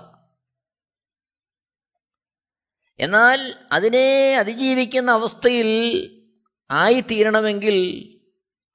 എന്നാൽ 2.99 3.53
അതിനെ 3.71 4.35
അതിജീവിക്കുന്ന 4.39 5.11
അവസ്ഥയിൽ 5.11 5.69
ആയിത്തീരണമെങ്കിൽ 6.71 7.77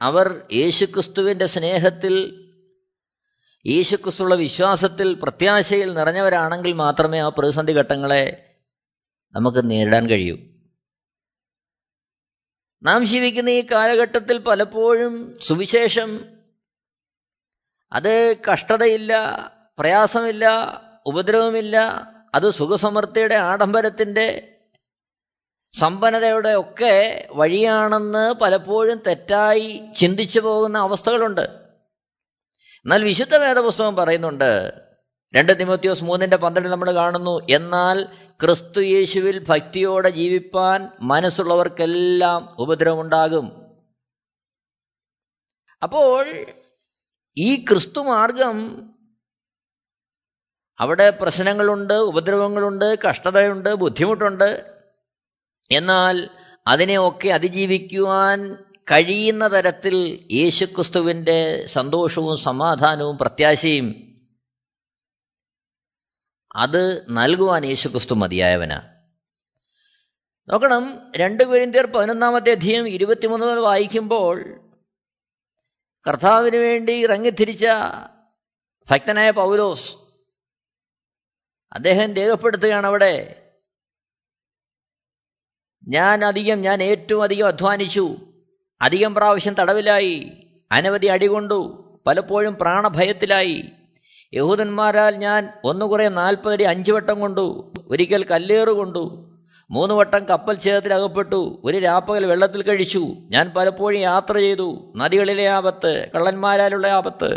അവർ 0.00 0.46
യേശുക്രിസ്തുവിന്റെ 0.52 1.46
സ്നേഹത്തിൽ 1.46 2.40
യേശുക്രിസ്തുള്ള 3.66 4.34
വിശ്വാസത്തിൽ 4.34 5.14
പ്രത്യാശയിൽ 5.14 5.94
നിറഞ്ഞവരാണെങ്കിൽ 5.94 6.72
മാത്രമേ 6.72 7.18
ആ 7.18 7.28
പ്രതിസന്ധി 7.28 7.72
ഘട്ടങ്ങളെ 7.72 8.54
നമുക്ക് 9.34 9.70
നേരിടാൻ 9.70 10.08
കഴിയൂ. 10.08 10.53
നാം 12.84 13.04
ജീവിക്കുന്ന 13.04 13.50
ഈ 13.50 13.66
കാലഘട്ടത്തിൽ 13.70 14.38
പലപ്പോഴും 14.38 15.38
സുവിശേഷം. 15.42 16.20
അത് 17.92 18.36
കഷ്ടതയില്ല 18.52 19.12
പ്രയാസമില്ല 19.78 20.46
ഉപദ്രവമില്ല. 21.06 21.76
അത് 22.34 22.50
സുഖസമൃദ്ധിയുടെ 22.50 23.34
ആഡംബരത്തിന്റെ 23.34 24.56
സമ്പന്നതയുടെ 25.72 26.54
ഒക്കെ 26.54 27.28
വഴിയാണെന്ന് 27.30 28.32
പലപ്പോഴും 28.32 29.02
തെറ്റായി 29.06 29.84
ചിന്തിച്ചു 29.96 30.40
പോകുന്ന 30.40 30.78
അവസ്ഥകളുണ്ട്. 30.78 31.40
എന്നാൽ 32.84 33.04
വിശുദ്ധ 33.04 33.36
വേദപുസ്തകം 33.36 33.96
പറയുന്നുണ്ട് 33.96 34.83
രണ്ട് 35.34 35.60
തിമോത്യോസ് 35.60 36.04
മൂന്നിന്റെ 36.04 36.36
പന്ത്രണ്ടിൽ 36.36 36.70
നമ്മൾ 36.70 36.92
കാണുന്നു 36.92 37.46
എന്നാൽ 37.50 38.06
ക്രിസ്തു 38.40 38.80
യേശുവിൽ 38.80 39.46
ഭക്തിയോടെ 39.48 40.10
ജീവിപ്പാൻ 40.10 40.88
മനസ്സുള്ളവർക്കെല്ലാം 41.00 42.56
ഉപദ്രവമുണ്ടാകും. 42.58 43.70
അപ്പോൾ 45.82 46.26
ഈ 47.36 47.64
ക്രിസ്തു 47.64 48.00
മാർഗം 48.00 48.90
അവിടെ 50.80 51.10
പ്രശ്നങ്ങളുണ്ട് 51.10 51.94
ഉപദ്രവങ്ങളുണ്ട് 51.94 52.98
കഷ്ടതയുണ്ട് 52.98 53.74
ബുദ്ധിമുട്ടുണ്ട്. 53.74 54.74
എന്നാൽ 55.70 56.28
അതിനെയൊക്കെ 56.66 57.28
അതിജീവിക്കുവാൻ 57.28 58.56
കഴിയുന്ന 58.92 59.48
തരത്തിൽ 59.48 60.28
യേശുക്രിസ്തുവിന്റെ 60.32 61.66
സന്തോഷവും 61.66 62.38
സമാധാനവും 62.38 63.18
പ്രത്യാശയും 63.18 64.13
അത് 66.54 67.06
നൽകുവാൻ 67.08 67.64
യേശുക്രിസ്തു 67.64 68.14
മതിയായവനാണ് 68.14 68.88
നോക്കണം 70.48 70.84
രണ്ട് 71.16 71.42
കുരിന്തിയർ 71.44 71.86
പതിനൊന്നാമത്തെ 71.86 72.50
അധ്യയം 72.50 72.86
ഇരുപത്തിമൂന്ന് 72.88 73.46
മുതൽ 73.46 73.60
വായിക്കുമ്പോൾ 73.60 74.36
കർത്താവിന് 76.06 76.56
വേണ്ടി 76.56 76.94
ഇറങ്ങിത്തിരിച്ച 77.04 77.64
ഭക്തനായ 78.88 79.30
പൗലോസ് 79.30 79.86
അദ്ദേഹം 81.72 82.14
രേഖപ്പെടുത്തുകയാണ് 82.14 82.86
അവിടെ 82.86 83.14
ഞാൻ 85.86 86.24
അധികം 86.24 86.60
ഞാൻ 86.60 86.82
ഏറ്റവും 86.82 87.22
അധികം 87.22 87.48
അധ്വാനിച്ചു 87.48 88.04
അധികം 88.80 89.14
പ്രാവശ്യം 89.14 89.54
തടവിലായി 89.54 90.44
അനവധി 90.70 91.06
അടികൊണ്ടു 91.06 91.58
പലപ്പോഴും 92.06 92.54
പ്രാണഭയത്തിലായി 92.54 93.72
യഹൂദന്മാരാൽ 94.34 95.14
ഞാൻ 95.16 95.42
ഒന്നുകുറെ 95.64 96.08
നാൽപ്പതടി 96.08 96.62
അഞ്ചു 96.64 96.92
വട്ടം 96.92 97.20
കൊണ്ടു 97.20 97.44
ഒരിക്കൽ 97.88 98.24
കല്ലേറ് 98.30 98.68
കൊണ്ടു 98.68 99.02
മൂന്ന് 99.70 99.94
വട്ടം 99.94 100.24
കപ്പൽ 100.30 100.56
ഛേദത്തിൽ 100.64 100.94
അകപ്പെട്ടു 100.94 101.60
ഒരു 101.64 101.78
രാപ്പകൽ 101.78 102.26
വെള്ളത്തിൽ 102.26 102.62
കഴിച്ചു. 102.62 103.02
ഞാൻ 103.30 103.52
പലപ്പോഴും 103.56 104.00
യാത്ര 104.00 104.34
ചെയ്തു 104.38 104.68
നദികളിലെ 104.96 105.46
ആപത്ത് 105.48 106.10
കള്ളന്മാരാലുള്ള 106.14 106.86
ആപത്ത് 106.88 107.30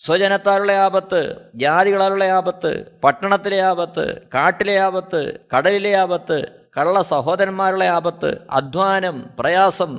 സ്വജനത്താലുള്ള 0.00 0.72
ആപത്ത് 0.72 1.20
ജാതികളാലുള്ള 1.54 2.24
ആപത്ത് 2.24 2.70
പട്ടണത്തിലെ 3.04 3.60
ആപത്ത് 3.62 4.04
കാട്ടിലെ 4.34 4.78
ആപത്ത് 4.78 5.20
കടലിലെ 5.56 5.92
ആപത്ത് 5.96 6.38
കള്ള 6.76 7.02
സഹോദരന്മാരുടെ 7.02 7.84
ആപത്ത് 7.88 8.30
അധ്വാനം 8.50 9.16
പ്രയാസം 9.38 9.92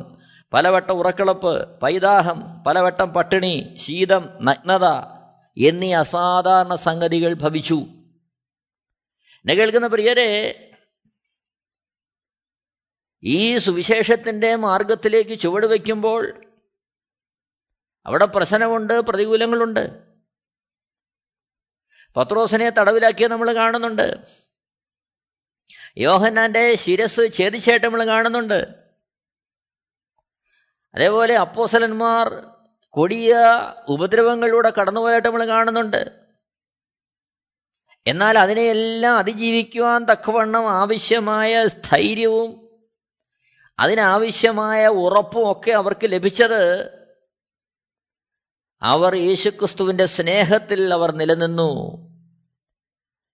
പലവട്ടം 0.53 0.97
ഉറക്കിളപ്പ് 0.97 1.53
പൈതാഹം 1.83 2.63
പലവട്ടം 2.67 3.13
പട്ടിണി 3.13 3.75
ശീതം 3.77 4.23
നഗ്നത 4.41 4.87
എന്നീ 5.57 5.93
അസാധാരണ 5.93 6.75
സംഗതികൾ 6.75 7.33
ഭവിച്ചു. 7.33 7.75
എന്നെ 9.35 9.53
കേൾക്കുന്ന 9.53 9.87
പ്രിയരെ 9.87 10.61
ഈ 13.23 13.57
സുവിശേഷത്തിന്റെ 13.57 14.55
മാർഗത്തിലേക്ക് 14.55 15.39
ചുവട് 15.39 15.65
വയ്ക്കുമ്പോൾ 15.65 16.45
അവിടെ 18.05 18.25
പ്രശ്നമുണ്ട് 18.25 18.93
പ്രതികൂലങ്ങളുണ്ട്. 19.01 20.05
പത്രോസിനെ 22.15 22.69
തടവിലാക്കിയ 22.69 23.27
നമ്മൾ 23.27 23.55
കാണുന്നുണ്ട്. 23.55 24.23
യോഹന്നാന്റെ 25.97 26.75
ശിരസ് 26.75 27.21
ഛേദിച്ചായിട്ട് 27.33 27.85
നമ്മൾ 27.85 28.05
കാണുന്നുണ്ട്. 28.05 28.85
അതേപോലെ 30.95 31.37
അപ്പോസലന്മാർ 31.37 32.54
കൊടിയ 32.95 33.35
ഉപദ്രവങ്ങളിലൂടെ 33.89 34.73
കടന്നുപോയിട്ട് 34.81 35.27
നമ്മൾ 35.27 35.47
കാണുന്നുണ്ട്. 35.47 36.25
എന്നാൽ 38.07 38.39
അതിനെയെല്ലാം 38.39 39.17
അതിജീവിക്കുവാൻ 39.17 40.05
തക്കവണ്ണം 40.05 40.71
ആവശ്യമായ 40.71 41.67
സ്ഥൈര്യവും 41.67 42.79
അതിനാവശ്യമായ 43.79 44.87
ഉറപ്പും 44.87 45.51
ഒക്കെ 45.51 45.71
അവർക്ക് 45.71 45.99
ലഭിച്ചത് 46.05 46.91
അവർ 48.81 49.15
യേശുക്രിസ്തുവിന്റെ 49.15 50.05
സ്നേഹത്തിൽ 50.05 50.93
അവർ 50.93 51.11
നിലനിന്നു. 51.11 52.05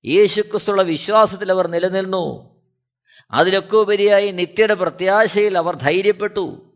യേശുക്രിസ്തുള്ള 0.06 0.82
വിശ്വാസത്തിൽ 0.82 1.52
അവർ 1.52 1.68
നിലനിന്നു. 1.68 2.52
അതിലൊക്കെ 3.32 3.78
ഉപരിയായി 3.78 4.32
നിത്യയുടെ 4.32 4.74
പ്രത്യാശയിൽ 4.74 5.58
അവർ 5.58 5.76
ധൈര്യപ്പെട്ടു. 5.76 6.71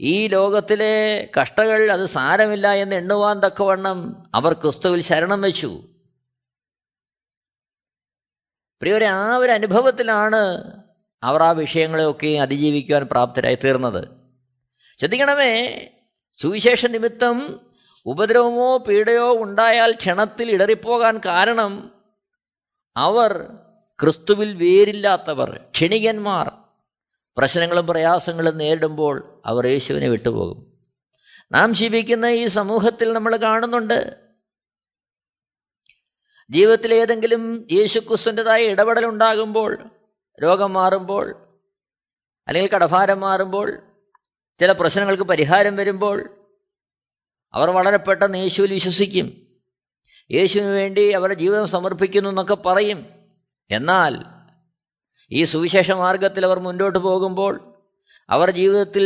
ഈ 0.00 0.28
ലോകത്തിലെ 0.28 1.28
കഷ്ടകൾ 1.40 1.92
അത് 1.92 2.06
സാരമില്ല 2.06 2.72
എന്ന് 2.72 2.96
എണ്ണുവാൻ 2.96 3.40
തക്കവണ്ണം 3.40 4.26
അവർ 4.34 4.52
ക്രിസ്തുവിൽ 4.52 5.02
ശരണം 5.02 5.42
വെച്ചു. 5.42 5.82
പ്രിയരെ 8.80 9.06
ആ 9.06 9.36
ഒരു 9.36 9.52
അനുഭവത്തിലാണ് 9.52 10.72
അവർ 11.22 11.42
ആ 11.42 11.50
വിഷയങ്ങളെയൊക്കെ 11.50 12.26
അതിജീവിക്കുവാൻ 12.26 13.02
പ്രാപ്തരായി 13.02 13.54
തീർന്നത്. 13.54 14.08
ശ്രദ്ധിക്കണമേ 14.98 15.88
സുവിശേഷ 16.38 16.86
നിമിത്തം 16.86 17.60
ഉപദ്രവമോ 18.06 18.78
പീഡയോ 18.78 19.42
ഉണ്ടായാൽ 19.42 19.92
ക്ഷണത്തിൽ 19.92 20.50
ഇടറിപ്പോകാൻ 20.50 21.20
കാരണം 21.26 21.90
അവർ 22.96 23.48
ക്രിസ്തുവിൽ 24.02 24.54
വേരില്ലാത്തവർ 24.54 25.60
ക്ഷണികന്മാർ. 25.74 26.63
പ്രശ്നങ്ങളും 27.36 27.86
പ്രയാസങ്ങളും 27.86 28.58
നേരിടുമ്പോൾ 28.58 29.42
അവർ 29.46 29.66
യേശുവിനെ 29.66 30.08
വിട്ടുപോകും. 30.08 30.78
നാം 31.52 31.74
ജീവിക്കുന്ന 31.74 32.26
ഈ 32.26 32.46
സമൂഹത്തിൽ 32.46 33.12
നമ്മൾ 33.12 33.36
കാണുന്നുണ്ട്. 33.36 34.18
ജീവിതത്തിൽ 36.50 36.94
ഏതെങ്കിലും 36.94 37.66
യേശുക്രിസ്തുന്റെതായ 37.72 38.64
ഇടപെടലുണ്ടാകുമ്പോൾ 38.64 39.90
രോഗം 40.42 40.72
മാറുമ്പോൾ 40.72 41.48
അല്ലെങ്കിൽ 42.48 42.70
കടഭാരം 42.70 43.20
മാറുമ്പോൾ 43.20 43.78
ചില 44.60 44.72
പ്രശ്നങ്ങൾക്ക് 44.72 45.22
പരിഹാരം 45.22 45.76
വരുമ്പോൾ 45.76 46.46
അവർ 47.54 47.70
വളരെ 47.70 47.96
പെട്ടെന്ന് 47.96 48.38
യേശുവിൽ 48.38 48.72
വിശ്വസിക്കും. 48.72 49.46
യേശുവിന് 50.30 50.68
വേണ്ടി 50.68 51.08
അവരുടെ 51.08 51.34
ജീവിതം 51.34 51.66
സമർപ്പിക്കുന്നു 51.66 52.30
എന്നൊക്കെ 52.30 52.54
പറയും. 52.54 53.06
എന്നാൽ 53.70 54.24
ഈ 55.34 55.44
സുവിശേഷ 55.44 55.90
മാർഗത്തിൽ 55.90 56.46
അവർ 56.46 56.58
മുന്നോട്ട് 56.58 56.98
പോകുമ്പോൾ 56.98 57.74
അവർ 58.30 58.50
ജീവിതത്തിൽ 58.50 59.04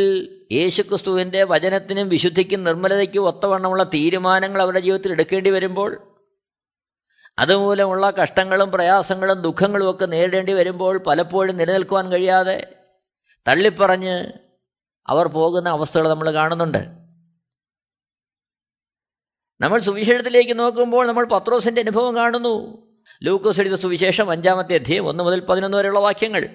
യേശുക്രിസ്തുവിന്റെ 0.53 1.45
വചനത്തിനും 1.45 2.09
വിശുദ്ധിക്കും 2.09 2.65
നിർമ്മലതയ്ക്കും 2.65 3.27
ഒത്തവണ്ണമുള്ള 3.27 3.83
തീരുമാനങ്ങൾ 3.83 4.63
അവരുടെ 4.63 4.81
ജീവിതത്തിൽ 4.81 5.13
എടുക്കേണ്ടി 5.13 5.51
വരുമ്പോൾ 5.51 6.15
അതുമൂലമുള്ള 7.39 8.11
കഷ്ടങ്ങളും 8.11 8.71
പ്രയാസങ്ങളും 8.71 9.43
ദുഃഖങ്ങളും 9.43 9.91
ഒക്കെ 9.91 10.07
നേരിടേണ്ടി 10.07 10.53
വരുമ്പോൾ 10.53 10.99
പലപ്പോഴും 10.99 11.57
നിലനിൽക്കുവാൻ 11.57 12.11
കഴിയാതെ 12.11 12.75
തള്ളിപ്പറഞ്ഞ് 13.49 14.33
അവർ 15.09 15.27
പോകുന്ന 15.27 15.69
അവസ്ഥകൾ 15.69 16.09
നമ്മൾ 16.09 16.31
കാണുന്നുണ്ട്. 16.31 16.87
നമ്മൾ 19.61 19.81
സുവിശേഷത്തിലേക്ക് 19.81 20.59
നോക്കുമ്പോൾ 20.59 21.07
നമ്മൾ 21.07 21.27
പത്രോസിന്റെ 21.27 21.81
അനുഭവം 21.81 22.17
കാണുന്നു. 22.17 22.88
ലൂക്കോസ് 23.23 23.61
എഴുതിയ 23.61 23.77
സുവിശേഷം 23.77 24.31
അഞ്ചാമത്തെ 24.31 24.75
അധ്യയം 24.75 25.07
ഒന്ന് 25.07 25.25
മുതൽ 25.25 25.41
പതിനൊന്ന് 25.41 25.79
വരെയുള്ള 25.79 25.99
വാക്യങ്ങൾ. 25.99 26.49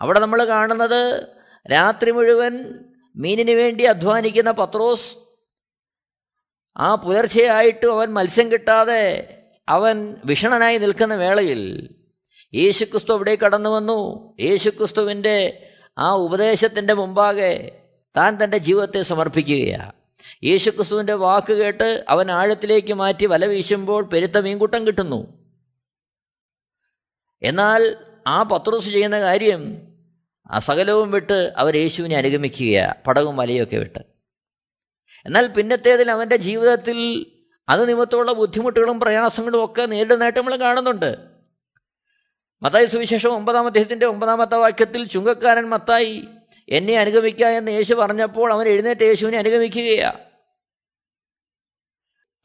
അവിടെ 0.00 0.20
നമ്മൾ 0.20 0.44
കാണുന്നത് 0.44 1.26
രാത്രി 1.72 2.10
മുഴുവൻ 2.10 2.78
മീനിന് 3.16 3.50
വേണ്ടി 3.50 3.84
അധ്വാനിക്കുന്ന 3.84 4.50
പത്രോസ് 4.50 5.10
ആ 6.76 6.94
പുലർച്ചയായിട്ടും 6.94 7.92
അവൻ 7.92 8.12
മത്സ്യം 8.12 8.52
കിട്ടാതെ 8.52 9.36
അവൻ 9.68 10.16
വിഷണനായി 10.24 10.78
നിൽക്കുന്ന 10.78 11.14
വേളയിൽ 11.14 11.90
യേശുക്രിസ്തു 12.54 13.12
അവിടെ 13.12 13.34
കടന്നു 13.34 13.70
വന്നു. 13.70 14.32
യേശുക്രിസ്തുവിന്റെ 14.40 15.68
ആ 15.98 16.14
ഉപദേശത്തിന്റെ 16.14 16.94
മുമ്പാകെ 16.94 17.78
താൻ 18.16 18.38
തന്റെ 18.44 18.58
ജീവിതത്തെ 18.58 19.02
സമർപ്പിക്കുകയാണ് 19.02 19.92
യേശുക്രിസ്തുവിന്റെ 20.44 21.12
വാക്ക് 21.12 21.52
കേട്ട് 21.52 22.04
അവൻ 22.08 22.30
ആഴത്തിലേക്ക് 22.30 22.94
മാറ്റി 22.94 23.26
വല 23.26 23.46
വീശുമ്പോൾ 23.46 24.04
പെരുത്ത 24.04 24.38
മീൻകൂട്ടം 24.38 24.86
കിട്ടുന്നു. 24.86 25.39
എന്നാൽ 27.42 27.96
ആ 28.26 28.42
പത്രോസ് 28.42 28.84
ചെയ്യുന്ന 28.84 29.20
കാര്യം 29.20 29.82
ആ 30.50 30.58
സകലവും 30.58 31.10
വിട്ട് 31.10 31.52
അവർ 31.56 31.76
യേശുവിനെ 31.76 32.16
അനുഗമിക്കുക 32.16 32.96
പടവും 33.06 33.36
വലയൊക്കെ 33.36 33.76
വിട്ട്. 33.76 33.98
എന്നാൽ 35.26 35.46
പിന്നത്തേതിൽ 35.46 36.10
അവന്റെ 36.10 36.36
ജീവിതത്തിൽ 36.36 37.26
അത് 37.68 37.88
നിമിത്തമുള്ള 37.88 38.32
ബുദ്ധിമുട്ടുകളും 38.32 39.00
പ്രയാസങ്ങളും 39.00 39.64
ഒക്കെ 39.64 39.86
നേരിടുന്നതായിട്ട് 39.86 40.38
നമ്മൾ 40.38 40.56
കാണുന്നുണ്ട്. 40.56 41.30
മത്തായി 42.62 42.86
സുവിശേഷം 42.86 43.34
ഒമ്പതാം 43.34 43.66
അദ്ദേഹത്തിന്റെ 43.66 44.06
ഒമ്പതാമത്തെ 44.06 44.56
വാക്യത്തിൽ 44.56 45.06
ചുങ്കക്കാരൻ 45.06 45.68
മത്തായി 45.68 46.24
എന്നെ 46.68 46.98
അനുഗമിക്കുക 46.98 47.46
എന്ന് 47.46 47.72
യേശു 47.72 47.94
പറഞ്ഞപ്പോൾ 47.94 48.52
അവൻ 48.52 48.68
എഴുന്നേറ്റ് 48.68 49.02
യേശുവിനെ 49.02 49.38
അനുഗമിക്കുകയാണ് 49.38 50.18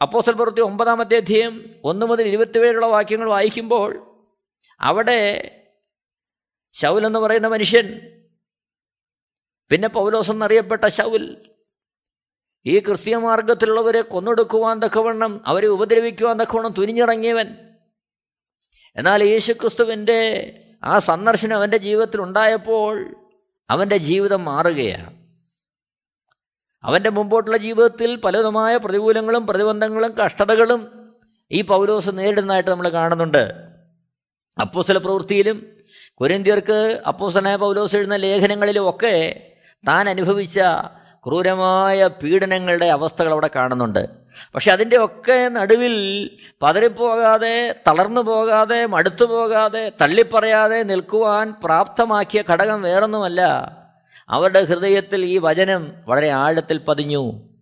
അപ്പോസൽ 0.02 0.32
പ്രവൃത്തി 0.32 0.62
ഒമ്പതാമത്തെ 0.62 1.16
അധ്യയം 1.16 1.76
ഒന്ന് 1.84 2.06
മുതൽ 2.06 2.28
ഇരുപത്തിയേഴുള്ള 2.28 2.86
വാക്യങ്ങൾ 2.86 3.30
വായിക്കുമ്പോൾ 3.30 4.15
അവിടെ 4.80 5.52
ശൗൽ 6.74 7.06
എന്ന് 7.06 7.20
പറയുന്ന 7.20 7.48
മനുഷ്യൻ 7.48 8.16
പിന്നെ 9.70 9.88
പൗലോസ് 9.88 10.32
എന്നറിയപ്പെട്ട 10.32 10.88
ശൗൽ 10.88 11.52
ഈ 12.66 12.80
ക്രിസ്തീയ 12.80 13.16
മാർഗത്തിലുള്ളവരെ 13.16 14.02
കൊന്നൊടുക്കുവാൻ 14.02 14.80
തക്കവണ്ണം 14.80 15.48
അവരെ 15.48 15.68
ഉപദ്രവിക്കുവാൻ 15.68 16.40
തക്കവണ്ണം 16.40 16.74
തുനിഞ്ഞിറങ്ങിയവൻ. 16.74 17.74
എന്നാൽ 18.96 19.24
യേശുക്രിസ്തുവിന്റെ 19.24 20.52
ആ 20.84 21.00
സന്ദർശനം 21.00 21.58
അവന്റെ 21.58 21.78
ജീവിതത്തിൽ 21.78 22.22
ഉണ്ടായപ്പോൾ 22.22 23.16
അവന്റെ 23.70 23.98
ജീവിതം 23.98 24.46
മാറുകയാണ്. 24.46 25.26
അവന്റെ 26.84 27.10
മുമ്പോട്ടുള്ള 27.10 27.58
ജീവിതത്തിൽ 27.58 28.16
പലതുമായ 28.16 28.78
പ്രതികൂലങ്ങളും 28.78 29.48
പ്രതിബന്ധങ്ങളും 29.48 30.12
കഷ്ടതകളും 30.12 31.12
ഈ 31.52 31.62
പൗലോസ് 31.62 32.10
നേരിടുന്നതായിട്ട് 32.14 32.70
നമ്മൾ 32.70 32.90
കാണുന്നുണ്ട്. 32.90 33.65
അപ്പോസ്തല 34.62 34.98
പ്രവൃത്തിയിലും 34.98 35.66
കുരന്തിയർക്ക് 36.14 37.02
അപ്പോസ്തനായ 37.08 37.56
പൗലോസ് 37.56 37.96
എഴുതുന്ന 37.96 38.16
ലേഖനങ്ങളിലും 38.16 38.90
ഒക്കെ 38.90 39.48
താൻ 39.88 40.10
അനുഭവിച്ച 40.10 40.60
ക്രൂരമായ 41.28 42.08
പീഡനങ്ങളുടെ 42.08 42.86
അവസ്ഥകൾ 42.86 43.32
അവിടെ 43.32 43.50
കാണുന്നുണ്ട്. 43.56 44.10
പക്ഷെ 44.56 44.72
അതിന്റെ 44.72 44.98
ഒക്കെ 44.98 45.50
നടുവിൽ 45.50 46.30
പതറിപ്പോകാതെ 46.62 47.76
തളർന്നു 47.88 48.22
പോകാതെ 48.22 48.86
മടുത്തു 48.86 49.26
പോകാതെ 49.26 49.92
തള്ളിപ്പറയാതെ 50.02 50.84
നിൽക്കുവാൻ 50.84 51.54
പ്രാപ്തമാക്കിയ 51.64 52.44
ഘടകം 52.52 52.82
വേറൊന്നുമല്ല. 52.82 53.42
അവരുടെ 54.30 54.64
ഹൃദയത്തിൽ 54.64 55.26
ഈ 55.26 55.38
വചനം 55.38 55.92
വളരെ 56.06 56.30
ആഴത്തിൽ 56.30 56.78
പതിഞ്ഞു. 56.78 57.55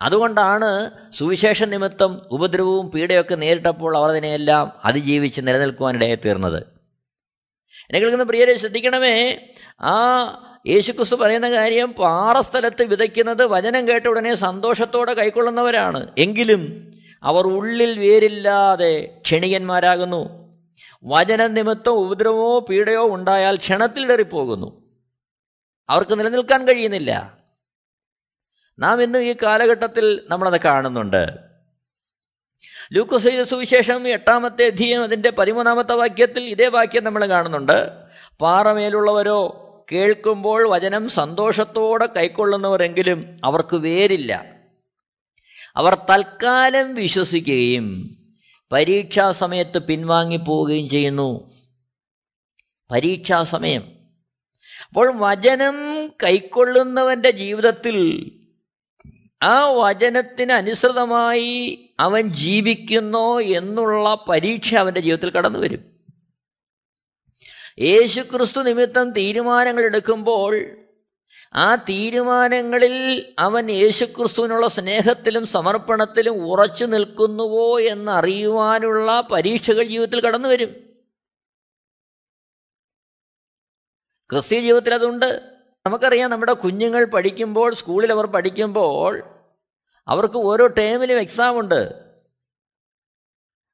അതുകൊണ്ടാണ് 0.00 0.90
സുവിശേഷ 1.12 1.62
നിമിത്തം 1.62 2.20
ഉപദ്രവവും 2.30 2.90
പീഡയൊക്കെ 2.90 3.34
നേരിട്ടപ്പോൾ 3.34 3.96
അവർ 3.96 4.10
അതിനെയെല്ലാം 4.10 4.72
അതിജീവിച്ച് 4.84 5.40
നിലനിൽക്കുവാനിടയെ 5.40 6.14
തീർന്നത്. 6.14 6.62
എന്നെ 7.90 8.00
കേൾക്കുന്ന 8.00 8.24
പ്രിയരെ 8.24 8.56
ശ്രദ്ധിക്കണമേ 8.56 9.48
ആ 9.80 9.96
യേശുക്രിസ്തു 10.66 11.14
പറയുന്ന 11.14 11.50
കാര്യം 11.50 11.92
പാറസ്ഥലത്ത് 11.92 12.82
വിതയ്ക്കുന്നത് 12.82 13.46
വചനം 13.46 13.88
കേട്ട 13.88 14.06
ഉടനെ 14.06 14.34
സന്തോഷത്തോടെ 14.34 15.14
കൈക്കൊള്ളുന്നവരാണ്. 15.14 16.12
എങ്കിലും 16.18 16.92
അവർ 17.22 17.46
ഉള്ളിൽ 17.46 17.98
വേരില്ലാതെ 17.98 19.20
ക്ഷണികന്മാരാകുന്നു. 19.22 20.46
വചന 21.04 21.46
നിമിത്തം 21.46 21.92
ഉപദ്രവമോ 21.92 22.60
പീഡയോ 22.60 23.14
ഉണ്ടായാൽ 23.14 23.56
ക്ഷണത്തിലിടറിപ്പോകുന്നു 23.56 24.90
അവർക്ക് 25.88 26.18
നിലനിൽക്കാൻ 26.18 26.68
കഴിയുന്നില്ല. 26.68 27.35
നാം 28.78 29.02
ഇന്ന് 29.02 29.18
ഈ 29.18 29.34
കാലഘട്ടത്തിൽ 29.42 30.22
നമ്മളത് 30.30 30.60
കാണുന്നുണ്ട്. 30.60 31.26
ലൂക്കോസൈത 32.92 33.42
സുവിശേഷം 33.42 34.08
എട്ടാമത്തെ 34.08 34.66
അധ്യയം 34.66 35.02
അതിന്റെ 35.02 35.30
പതിമൂന്നാമത്തെ 35.30 35.94
വാക്യത്തിൽ 35.94 36.44
ഇതേ 36.44 36.66
വാക്യം 36.66 37.04
നമ്മൾ 37.04 37.26
കാണുന്നുണ്ട്. 37.28 37.90
പാറമേലുള്ളവരോ 38.40 39.62
കേൾക്കുമ്പോൾ 39.92 40.68
വചനം 40.68 41.08
സന്തോഷത്തോടെ 41.08 42.08
കൈക്കൊള്ളുന്നവരെങ്കിലും 42.16 43.38
അവർക്ക് 43.44 43.76
വേരില്ല. 43.76 44.44
അവർ 45.76 45.94
തൽക്കാലം 46.10 46.94
വിശ്വസിക്കുകയും 46.94 48.16
പരീക്ഷാ 48.72 49.32
സമയത്ത് 49.32 49.78
പിൻവാങ്ങിപ്പോവുകയും 49.78 50.88
ചെയ്യുന്നു. 50.88 51.50
പരീക്ഷാ 52.90 53.42
സമയം. 53.42 53.82
അപ്പോൾ 54.88 55.12
വചനം 55.16 56.08
കൈക്കൊള്ളുന്നവന്റെ 56.08 57.30
ജീവിതത്തിൽ 57.30 58.30
ആ 59.42 59.70
വചനത്തിന് 59.70 60.52
അനുസൃതമായി 60.52 61.88
അവൻ 62.00 62.28
ജീവിക്കുന്നോ 62.28 63.40
എന്നുള്ള 63.40 64.24
പരീക്ഷ 64.28 64.74
അവന്റെ 64.74 65.00
ജീവിതത്തിൽ 65.00 65.30
കടന്നു 65.30 65.58
വരും. 65.58 65.96
യേശുക്രിസ്തു 67.80 68.62
നിമിത്തം 68.62 69.10
തീരുമാനങ്ങൾ 69.10 69.84
എടുക്കുമ്പോൾ 69.84 70.66
ആ 71.54 71.74
തീരുമാനങ്ങളിൽ 71.74 73.34
അവൻ 73.38 73.70
യേശുക്രിസ്തുവിനുള്ള 73.70 74.68
സ്നേഹത്തിലും 74.68 75.46
സമർപ്പണത്തിലും 75.46 76.46
ഉറച്ചു 76.46 76.84
നിൽക്കുന്നുവോ 76.84 77.80
എന്നറിയുവാനുള്ള 77.80 79.20
പരീക്ഷകൾ 79.20 79.82
ജീവിതത്തിൽ 79.82 80.20
കടന്നു 80.20 80.48
വരും. 80.48 80.68
ക്രിസ്തീയ 84.30 84.60
ജീവിതത്തിൽ 84.60 84.94
അതുണ്ട്. 84.94 85.55
നമുക്കറിയാം 85.86 86.30
നമ്മുടെ 86.30 86.52
കുഞ്ഞുങ്ങൾ 86.52 87.04
പഠിക്കുമ്പോൾ 87.04 87.74
സ്കൂളിൽ 87.74 88.12
അവർ 88.12 88.26
പഠിക്കുമ്പോൾ 88.26 89.22
അവർക്ക് 90.08 90.36
ഓരോ 90.36 90.66
ടേമിലും 90.66 91.20
എക്സാം 91.20 91.60
ഉണ്ട്. 91.60 91.92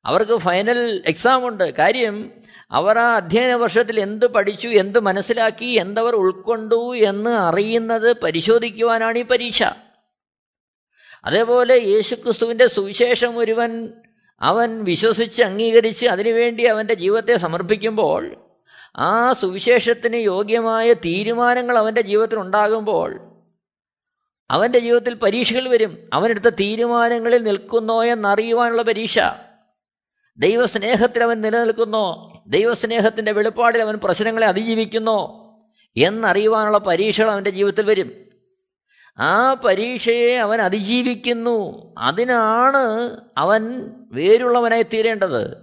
അവർക്ക് 0.04 0.36
ഫൈനൽ 0.36 1.02
എക്സാം 1.06 1.48
ഉണ്ട്. 1.48 1.74
കാര്യം 1.74 2.30
അവർ 2.70 2.98
ആ 2.98 3.16
അധ്യയന 3.16 3.52
വർഷത്തിൽ 3.52 4.00
എന്ത് 4.00 4.26
പഠിച്ചു 4.26 4.68
എന്ത് 4.68 4.98
മനസ്സിലാക്കി 4.98 5.64
എന്തവർ 5.64 6.14
ഉൾക്കൊണ്ടു 6.14 6.96
എന്ന് 6.96 7.30
അറിയുന്നത് 7.30 8.20
പരിശോധിക്കുവാനാണ് 8.20 9.18
ഈ 9.18 9.22
പരീക്ഷ. 9.22 9.62
അതേപോലെ 11.24 11.74
യേശുക്രിസ്തുവിന്റെ 11.74 12.66
സുവിശേഷം 12.66 13.38
ഒരുവൻ 13.38 13.92
അവൻ 14.40 14.84
വിശ്വസിച്ച് 14.84 15.42
അംഗീകരിച്ച് 15.42 16.06
അതിനുവേണ്ടി 16.06 16.62
അവന്റെ 16.62 16.94
ജീവിതത്തെ 16.94 17.36
സമർപ്പിക്കുമ്പോൾ 17.36 18.41
ആ 18.96 19.32
സുവിശേഷത്തിന് 19.32 20.16
യോഗ്യമായ 20.16 20.92
തീരുമാനങ്ങൾ 20.92 21.78
അവന്റെ 21.78 22.00
ജീവിതത്തിൽ 22.00 22.38
ഉണ്ടാകുമ്പോൾ 22.38 23.20
അവന്റെ 24.50 24.78
ജീവിതത്തിൽ 24.78 25.14
പരീക്ഷകൾ 25.14 25.68
വരും. 25.68 25.98
അവനെടുത്ത 26.12 26.48
തീരുമാനങ്ങളിൽ 26.48 27.42
നിൽക്കുന്നോ 27.42 28.04
എന്നറിയുവാനുള്ള 28.04 28.82
പരീക്ഷ. 28.82 29.18
ദൈവസ്നേഹത്തിൽ 30.38 31.22
അവൻ 31.22 31.40
നിലനിൽക്കുന്നോ 31.40 32.32
ദൈവസ്നേഹത്തിന്റെ 32.46 33.32
വെളിപ്പാടിൽ 33.32 33.82
അവൻ 33.82 33.98
പ്രശ്നങ്ങളെ 34.04 34.46
അതിജീവിക്കുന്നോ 34.46 35.38
എന്നറിയുവാനുള്ള 35.96 36.78
പരീക്ഷകൾ 36.78 37.30
അവന്റെ 37.30 37.50
ജീവിതത്തിൽ 37.50 37.86
വരും. 37.86 38.12
ആ 39.18 39.54
പരീക്ഷയെ 39.54 40.36
അവൻ 40.36 40.60
അതിജീവിക്കുന്നു. 40.60 41.94
അതിനാണ് 41.98 43.16
അവൻ 43.38 43.90
വേരുള്ളവനായി 44.12 44.82
തീരേണ്ടത്. 44.82 45.61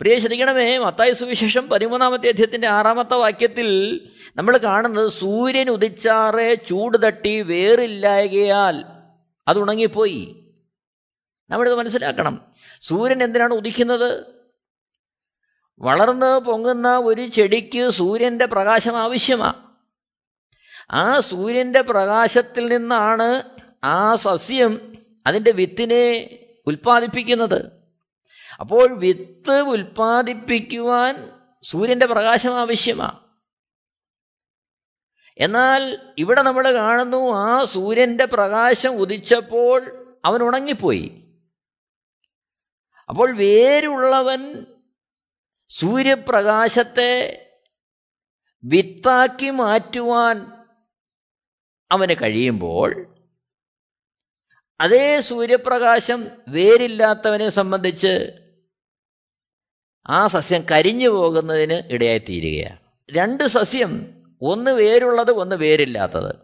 പ്രിയ 0.00 0.18
ശ്രദ്ധിക്കണമേ 0.18 0.78
മത്തായ 0.78 1.12
സുവിശേഷം 1.12 1.68
പതിമൂന്നാമത്തെ 1.68 2.28
അധ്യയത്തിന്റെ 2.28 2.66
ആറാമത്തെ 2.66 3.14
വാക്യത്തിൽ 3.14 4.00
നമ്മൾ 4.36 4.56
കാണുന്നത് 4.56 5.08
സൂര്യൻ 5.08 5.70
ഉദിച്ചാറെ 5.70 6.54
ചൂട് 6.54 7.06
തട്ടി 7.06 7.42
വേറില്ലായകയാൽ 7.42 8.84
അത് 9.48 9.58
ഉണങ്ങിപ്പോയി. 9.58 10.52
നമ്മളിത് 11.50 11.74
മനസ്സിലാക്കണം. 11.74 12.52
സൂര്യൻ 12.82 13.22
എന്തിനാണ് 13.22 13.54
ഉദിക്കുന്നത്? 13.54 14.24
വളർന്ന് 15.78 16.40
പൊങ്ങുന്ന 16.40 16.98
ഒരു 16.98 17.26
ചെടിക്ക് 17.26 17.90
സൂര്യന്റെ 17.90 18.46
പ്രകാശം 18.46 18.98
ആവശ്യമാണ് 18.98 19.66
ആ 20.90 21.20
സൂര്യന്റെ 21.20 21.80
പ്രകാശത്തിൽ 21.80 22.76
നിന്നാണ് 22.76 23.42
ആ 23.84 24.16
സസ്യം 24.16 24.94
അതിന്റെ 25.26 25.50
വിത്തിനെ 25.50 26.38
ഉൽപ്പാദിപ്പിക്കുന്നത്. 26.66 27.85
അപ്പോൾ 28.60 28.94
വിത്ത് 28.94 29.60
ഉൽപ്പാദിപ്പിക്കുവാൻ 29.60 31.14
സൂര്യന്റെ 31.62 32.06
പ്രകാശം 32.06 32.58
ആവശ്യമാണ് 32.58 33.26
എന്നാൽ 35.38 35.82
ഇവിടെ 36.18 36.42
നമ്മൾ 36.42 36.72
കാണുന്നു 36.74 37.16
ആ 37.16 37.64
സൂര്യന്റെ 37.64 38.24
പ്രകാശം 38.24 38.96
ഉദിച്ചപ്പോൾ 38.96 39.80
അവൻ 40.24 40.42
ഉണങ്ങിപ്പോയി. 40.42 41.26
അപ്പോൾ 43.08 43.36
വേരുള്ളവൻ 43.36 44.66
സൂര്യപ്രകാശത്തെ 45.68 47.12
വിത്താക്കി 48.64 49.50
മാറ്റുവാൻ 49.50 50.52
അവന് 51.90 52.14
കഴിയുമ്പോൾ 52.22 52.90
അതേ 54.80 55.20
സൂര്യപ്രകാശം 55.20 56.20
വേരില്ലാത്തവനെ 56.48 57.48
സംബന്ധിച്ച് 57.48 58.45
ആ 60.08 60.26
സസ്യം 60.26 60.64
കരിഞ്ഞു 60.70 61.08
പോകുന്നതിന് 61.08 61.92
ഇടയായിത്തീരുകയാണ്. 61.92 62.78
രണ്ട് 63.10 63.44
സസ്യം 63.44 64.22
ഒന്ന് 64.42 64.70
വേരുള്ളത് 64.70 65.30
ഒന്ന് 65.30 65.56
വേരില്ലാത്തത്. 65.56 66.36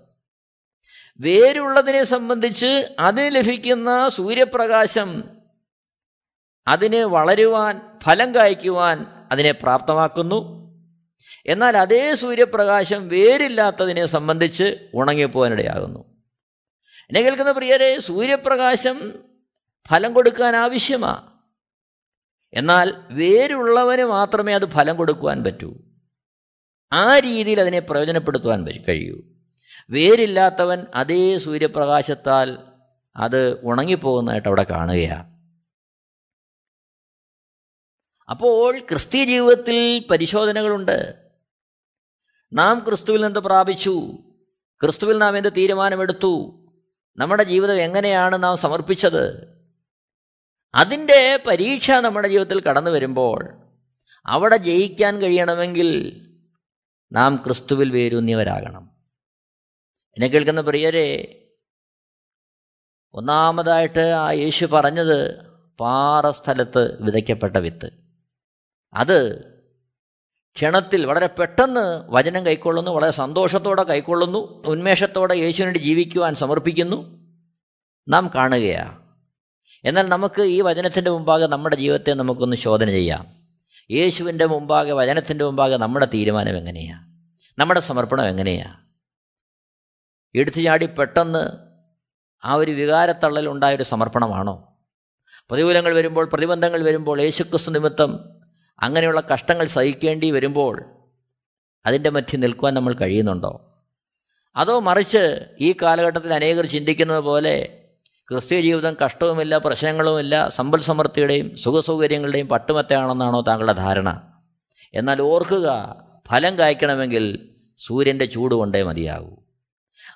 വേരുള്ളതിനെ 1.20 2.04
സംബന്ധിച്ച് 2.04 2.96
അതിന് 2.98 3.34
ലഭിക്കുന്ന 3.34 4.08
സൂര്യപ്രകാശം 4.08 5.24
അതിന് 6.68 6.96
വളരുവാൻ 6.96 7.80
ഫലം 8.02 8.34
കായ്ക്കുവാൻ 8.34 9.06
അതിനെ 9.32 9.52
പ്രാപ്തമാക്കുന്നു. 9.52 10.62
എന്നാൽ 11.46 11.76
അതേ 11.76 12.14
സൂര്യപ്രകാശം 12.14 13.08
വേരില്ലാത്തതിനെ 13.08 14.06
സംബന്ധിച്ച് 14.06 14.88
ഉണങ്ങിപ്പോവാനിടയാകുന്നു 14.94 15.98
എന്നെ 17.02 17.20
കേൾക്കുന്ന 17.20 17.52
പ്രിയരെ 17.52 18.00
സൂര്യപ്രകാശം 18.00 19.12
ഫലം 19.88 20.14
കൊടുക്കാൻ 20.14 20.56
ആവശ്യമാണ് 20.56 21.31
എന്നാൽ 22.54 22.94
വേരുള്ളവന് 23.10 24.04
മാത്രമേ 24.04 24.54
അത് 24.54 24.70
ഫലം 24.70 24.96
കൊടുക്കുവാൻ 24.96 25.44
പറ്റൂ. 25.44 25.74
ആ 26.92 27.18
രീതിയിൽ 27.18 27.60
അതിനെ 27.60 27.78
പ്രയോജനപ്പെടുത്തുവാൻ 27.78 28.66
കഴിയൂ. 28.66 29.20
വേരില്ലാത്തവൻ 29.90 30.86
അതേ 30.94 31.38
സൂര്യപ്രകാശത്താൽ 31.38 32.58
അത് 33.16 33.66
ഉണങ്ങിപ്പോകുന്നതായിട്ട് 33.66 34.48
അവിടെ 34.48 34.62
കാണുകയാണ് 34.62 35.32
അപ്പോൾ 38.30 38.78
ക്രിസ്തീയ 38.78 39.24
ജീവിതത്തിൽ 39.24 40.06
പരിശോധനകളുണ്ട്. 40.10 41.30
നാം 42.52 42.84
ക്രിസ്തുവിൽ 42.88 43.24
നിന്ന് 43.24 43.40
പ്രാപിച്ചു. 43.40 44.18
ക്രിസ്തുവിൽ 44.82 45.18
നാം 45.18 45.38
എന്ത് 45.38 45.52
തീരുമാനമെടുത്തു? 45.56 46.58
നമ്മുടെ 47.16 47.42
ജീവിതം 47.42 47.80
എങ്ങനെയാണ് 47.80 48.42
നാം 48.42 48.56
സമർപ്പിച്ചത്? 48.56 49.52
അതിന്റെ 50.74 51.38
പരീക്ഷ 51.46 51.90
നമ്മുടെ 51.90 52.28
ജീവിതത്തിൽ 52.28 52.60
കടന്നു 52.60 52.90
വരുമ്പോൾ 52.90 53.54
അവിടെ 54.26 54.56
ജയിക്കാൻ 54.56 55.22
കഴിയണമെങ്കിൽ 55.22 56.20
നാം 57.12 57.42
ക്രിസ്തുവിൽ 57.46 57.90
വേരൂന്നിയവരാകണം. 57.90 58.90
എന്നെ 60.16 60.26
കേൾക്കുന്ന 60.26 60.60
പ്രിയരെ 60.60 61.38
ഒന്നാമതായിട്ട് 63.12 64.00
ആ 64.00 64.30
യേശു 64.30 64.66
പറഞ്ഞത് 64.66 65.46
പാറ 65.80 66.30
സ്ഥലത്ത് 66.30 67.02
വിതയ്ക്കപ്പെട്ട 67.02 67.56
വിത്ത്. 67.56 67.90
അത് 68.94 69.52
ക്ഷണത്തിൽ 70.56 71.06
വളരെ 71.06 71.26
പെട്ടെന്ന് 71.26 72.04
വചനം 72.08 72.46
കൈക്കൊള്ളുന്നു 72.46 72.90
വളരെ 72.90 73.12
സന്തോഷത്തോടെ 73.12 73.82
കൈക്കൊള്ളുന്നു 73.82 74.62
ഉന്മേഷത്തോടെ 74.66 75.34
യേശുവിനോട് 75.34 75.78
ജീവിക്കുവാൻ 75.78 76.34
സമർപ്പിക്കുന്നു. 76.34 77.22
നാം 78.08 78.30
കാണുകയാണ് 78.34 79.01
എന്നാൽ 79.84 80.08
നമുക്ക് 80.08 80.42
ഈ 80.42 80.60
വചനത്തിന്റെ 80.60 81.10
മുമ്പാകെ 81.10 81.46
നമ്മുടെ 81.46 81.76
ജീവിതത്തെ 81.76 82.12
നമുക്കൊന്ന് 82.12 82.56
ശോധന 82.56 82.86
ചെയ്യാം. 82.86 83.36
യേശുവിന്റെ 83.90 84.46
മുമ്പാകെ 84.46 84.92
വചനത്തിന്റെ 84.92 85.44
മുമ്പാകെ 85.44 85.76
നമ്മുടെ 85.76 86.06
തീരുമാനം 86.06 86.56
എങ്ങനെയാണ് 86.58 87.12
നമ്മുടെ 87.58 87.80
സമർപ്പണം 87.80 88.28
എങ്ങനെയാണ് 88.28 88.82
എടുത്തു 90.34 90.60
ചാടി 90.60 90.86
പെട്ടെന്ന് 90.86 91.72
ആ 92.44 92.54
ഒരു 92.54 92.70
വികാരത്തള്ളൽ 92.70 93.48
ഉണ്ടായൊരു 93.48 93.82
സമർപ്പണമാണോ? 93.82 94.68
പ്രതികൂലങ്ങൾ 95.50 95.94
വരുമ്പോൾ 95.94 96.26
പ്രതിബന്ധങ്ങൾ 96.26 96.82
വരുമ്പോൾ 96.82 97.20
യേശുക്രിസ്തു 97.20 97.70
നിമിത്തം 97.70 98.40
അങ്ങനെയുള്ള 98.82 99.20
കഷ്ടങ്ങൾ 99.20 99.66
സഹിക്കേണ്ടി 99.66 100.30
വരുമ്പോൾ 100.30 100.84
അതിന്റെ 101.86 102.10
മധ്യം 102.10 102.40
നിൽക്കുവാൻ 102.40 102.74
നമ്മൾ 102.74 102.94
കഴിയുന്നുണ്ടോ? 102.94 103.82
അതോ 104.56 104.80
മറിച്ച് 104.80 105.46
ഈ 105.60 105.74
കാലഘട്ടത്തിൽ 105.82 106.34
അനേകർ 106.34 106.66
ചിന്തിക്കുന്നത് 106.66 107.20
പോലെ 107.20 107.81
ക്രിസ്തീയ 108.28 108.60
ജീവിതം 108.60 108.96
കഷ്ടവുമില്ല 109.04 109.58
പ്രശ്നങ്ങളുമില്ല 109.58 110.48
സമ്പൽ 110.48 110.80
സമൃദ്ധിയുടെയും 110.80 111.56
സുഖസൗകര്യങ്ങളുടെയും 111.56 112.48
പട്ടുമത്തയാണെന്നാണോ 112.48 113.40
താങ്കളുടെ 113.40 113.72
ധാരണ? 113.72 114.38
എന്നാൽ 114.94 115.22
ഓർക്കുക 115.22 115.96
ഫലം 116.28 116.58
കായ്ക്കണമെങ്കിൽ 116.58 117.54
സൂര്യന്റെ 117.78 118.24
ചൂട് 118.24 118.54
കൊണ്ടേ 118.54 118.82
മതിയാകൂ. 118.82 119.36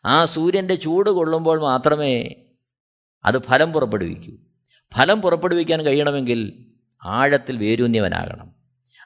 ആ 0.07 0.25
സൂര്യന്റെ 0.25 0.75
ചൂട് 0.75 1.11
കൊള്ളുമ്പോൾ 1.11 1.61
മാത്രമേ 1.61 2.35
അത് 3.25 3.39
ഫലം 3.43 3.73
പുറപ്പെടുവിക്കൂ. 3.73 4.37
ഫലം 4.95 5.23
പുറപ്പെടുവിക്കാൻ 5.23 5.83
കഴിയണമെങ്കിൽ 5.83 6.67
ആഴത്തിൽ 7.05 7.57
വേരൂന്യവനാകണം 7.57 8.55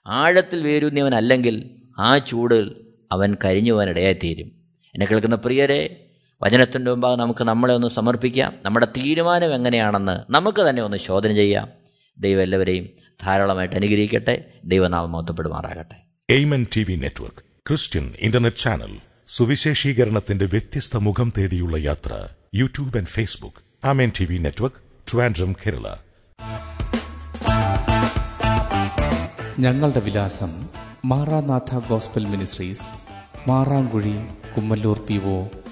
ആഴത്തിൽ 0.06 0.62
വേരൂന്യവനല്ലെങ്കിൽ 0.62 1.86
ആ 1.98 2.18
ചൂട് 2.18 2.72
അവൻ 3.12 3.36
കരിഞ്ഞു 3.44 3.72
പോകാൻ 3.72 3.88
ഇടയായിത്തീരും 3.88 4.46
എന്നെ 4.94 5.06
കേൾക്കുന്ന 5.06 5.36
പ്രിയരെ 5.36 6.09
വചനത്തിന്റെ 6.42 6.90
മുമ്പാകെ 6.90 7.16
നമുക്ക് 7.16 7.44
നമ്മളെ 7.44 7.74
ഒന്ന് 7.74 7.88
സമർപ്പിക്കാം. 7.88 8.54
നമ്മുടെ 8.62 8.86
തീരുമാനം 8.86 9.54
എങ്ങനെയാണെന്ന് 9.54 10.32
നമുക്ക് 10.32 10.70
തന്നെ 10.70 10.82
ഒന്ന് 10.82 10.96
ശോധന 10.96 11.32
ചെയ്യാം. 11.32 11.68
ദൈവം 12.18 12.42
എല്ലാവരെയും 12.42 12.88
ധാരാളമായിട്ട് 13.22 13.76
അനുഗ്രഹിക്കട്ടെ. 13.76 14.44
ദൈവനാമം 14.64 15.12
മഹത്വപ്പെടുമാറാകട്ടെ. 15.12 15.96
Amen 16.30 16.66
T 16.76 16.86
V 16.88 16.96
network 16.96 17.68
Christian 17.68 18.14
internet 18.18 18.56
channel 18.56 18.96
സുവിശേഷീകരണത്തിന്റെ 19.28 20.44
വ്യത്യസ്ത 20.44 20.96
മുഖം 20.96 21.32
തേടിയുള്ള 21.38 21.76
യാത്ര 21.76 22.28
YouTube 22.54 22.96
and 22.96 23.08
Facebook. 23.08 23.86
Amen 23.86 24.12
T 24.20 24.24
V 24.24 24.38
network 24.38 25.12
Trivandrum 25.12 25.52
Kerala. 25.52 25.94
ഞങ്ങളുടെ 29.58 30.00
വിലാസം 30.00 30.68
Maranatha 31.04 31.78
Gospel 31.78 32.24
Ministries 32.24 32.86
Marankuzhy 33.48 34.14
Kummallur 34.56 34.98
P 35.08 35.14
O 35.14 35.59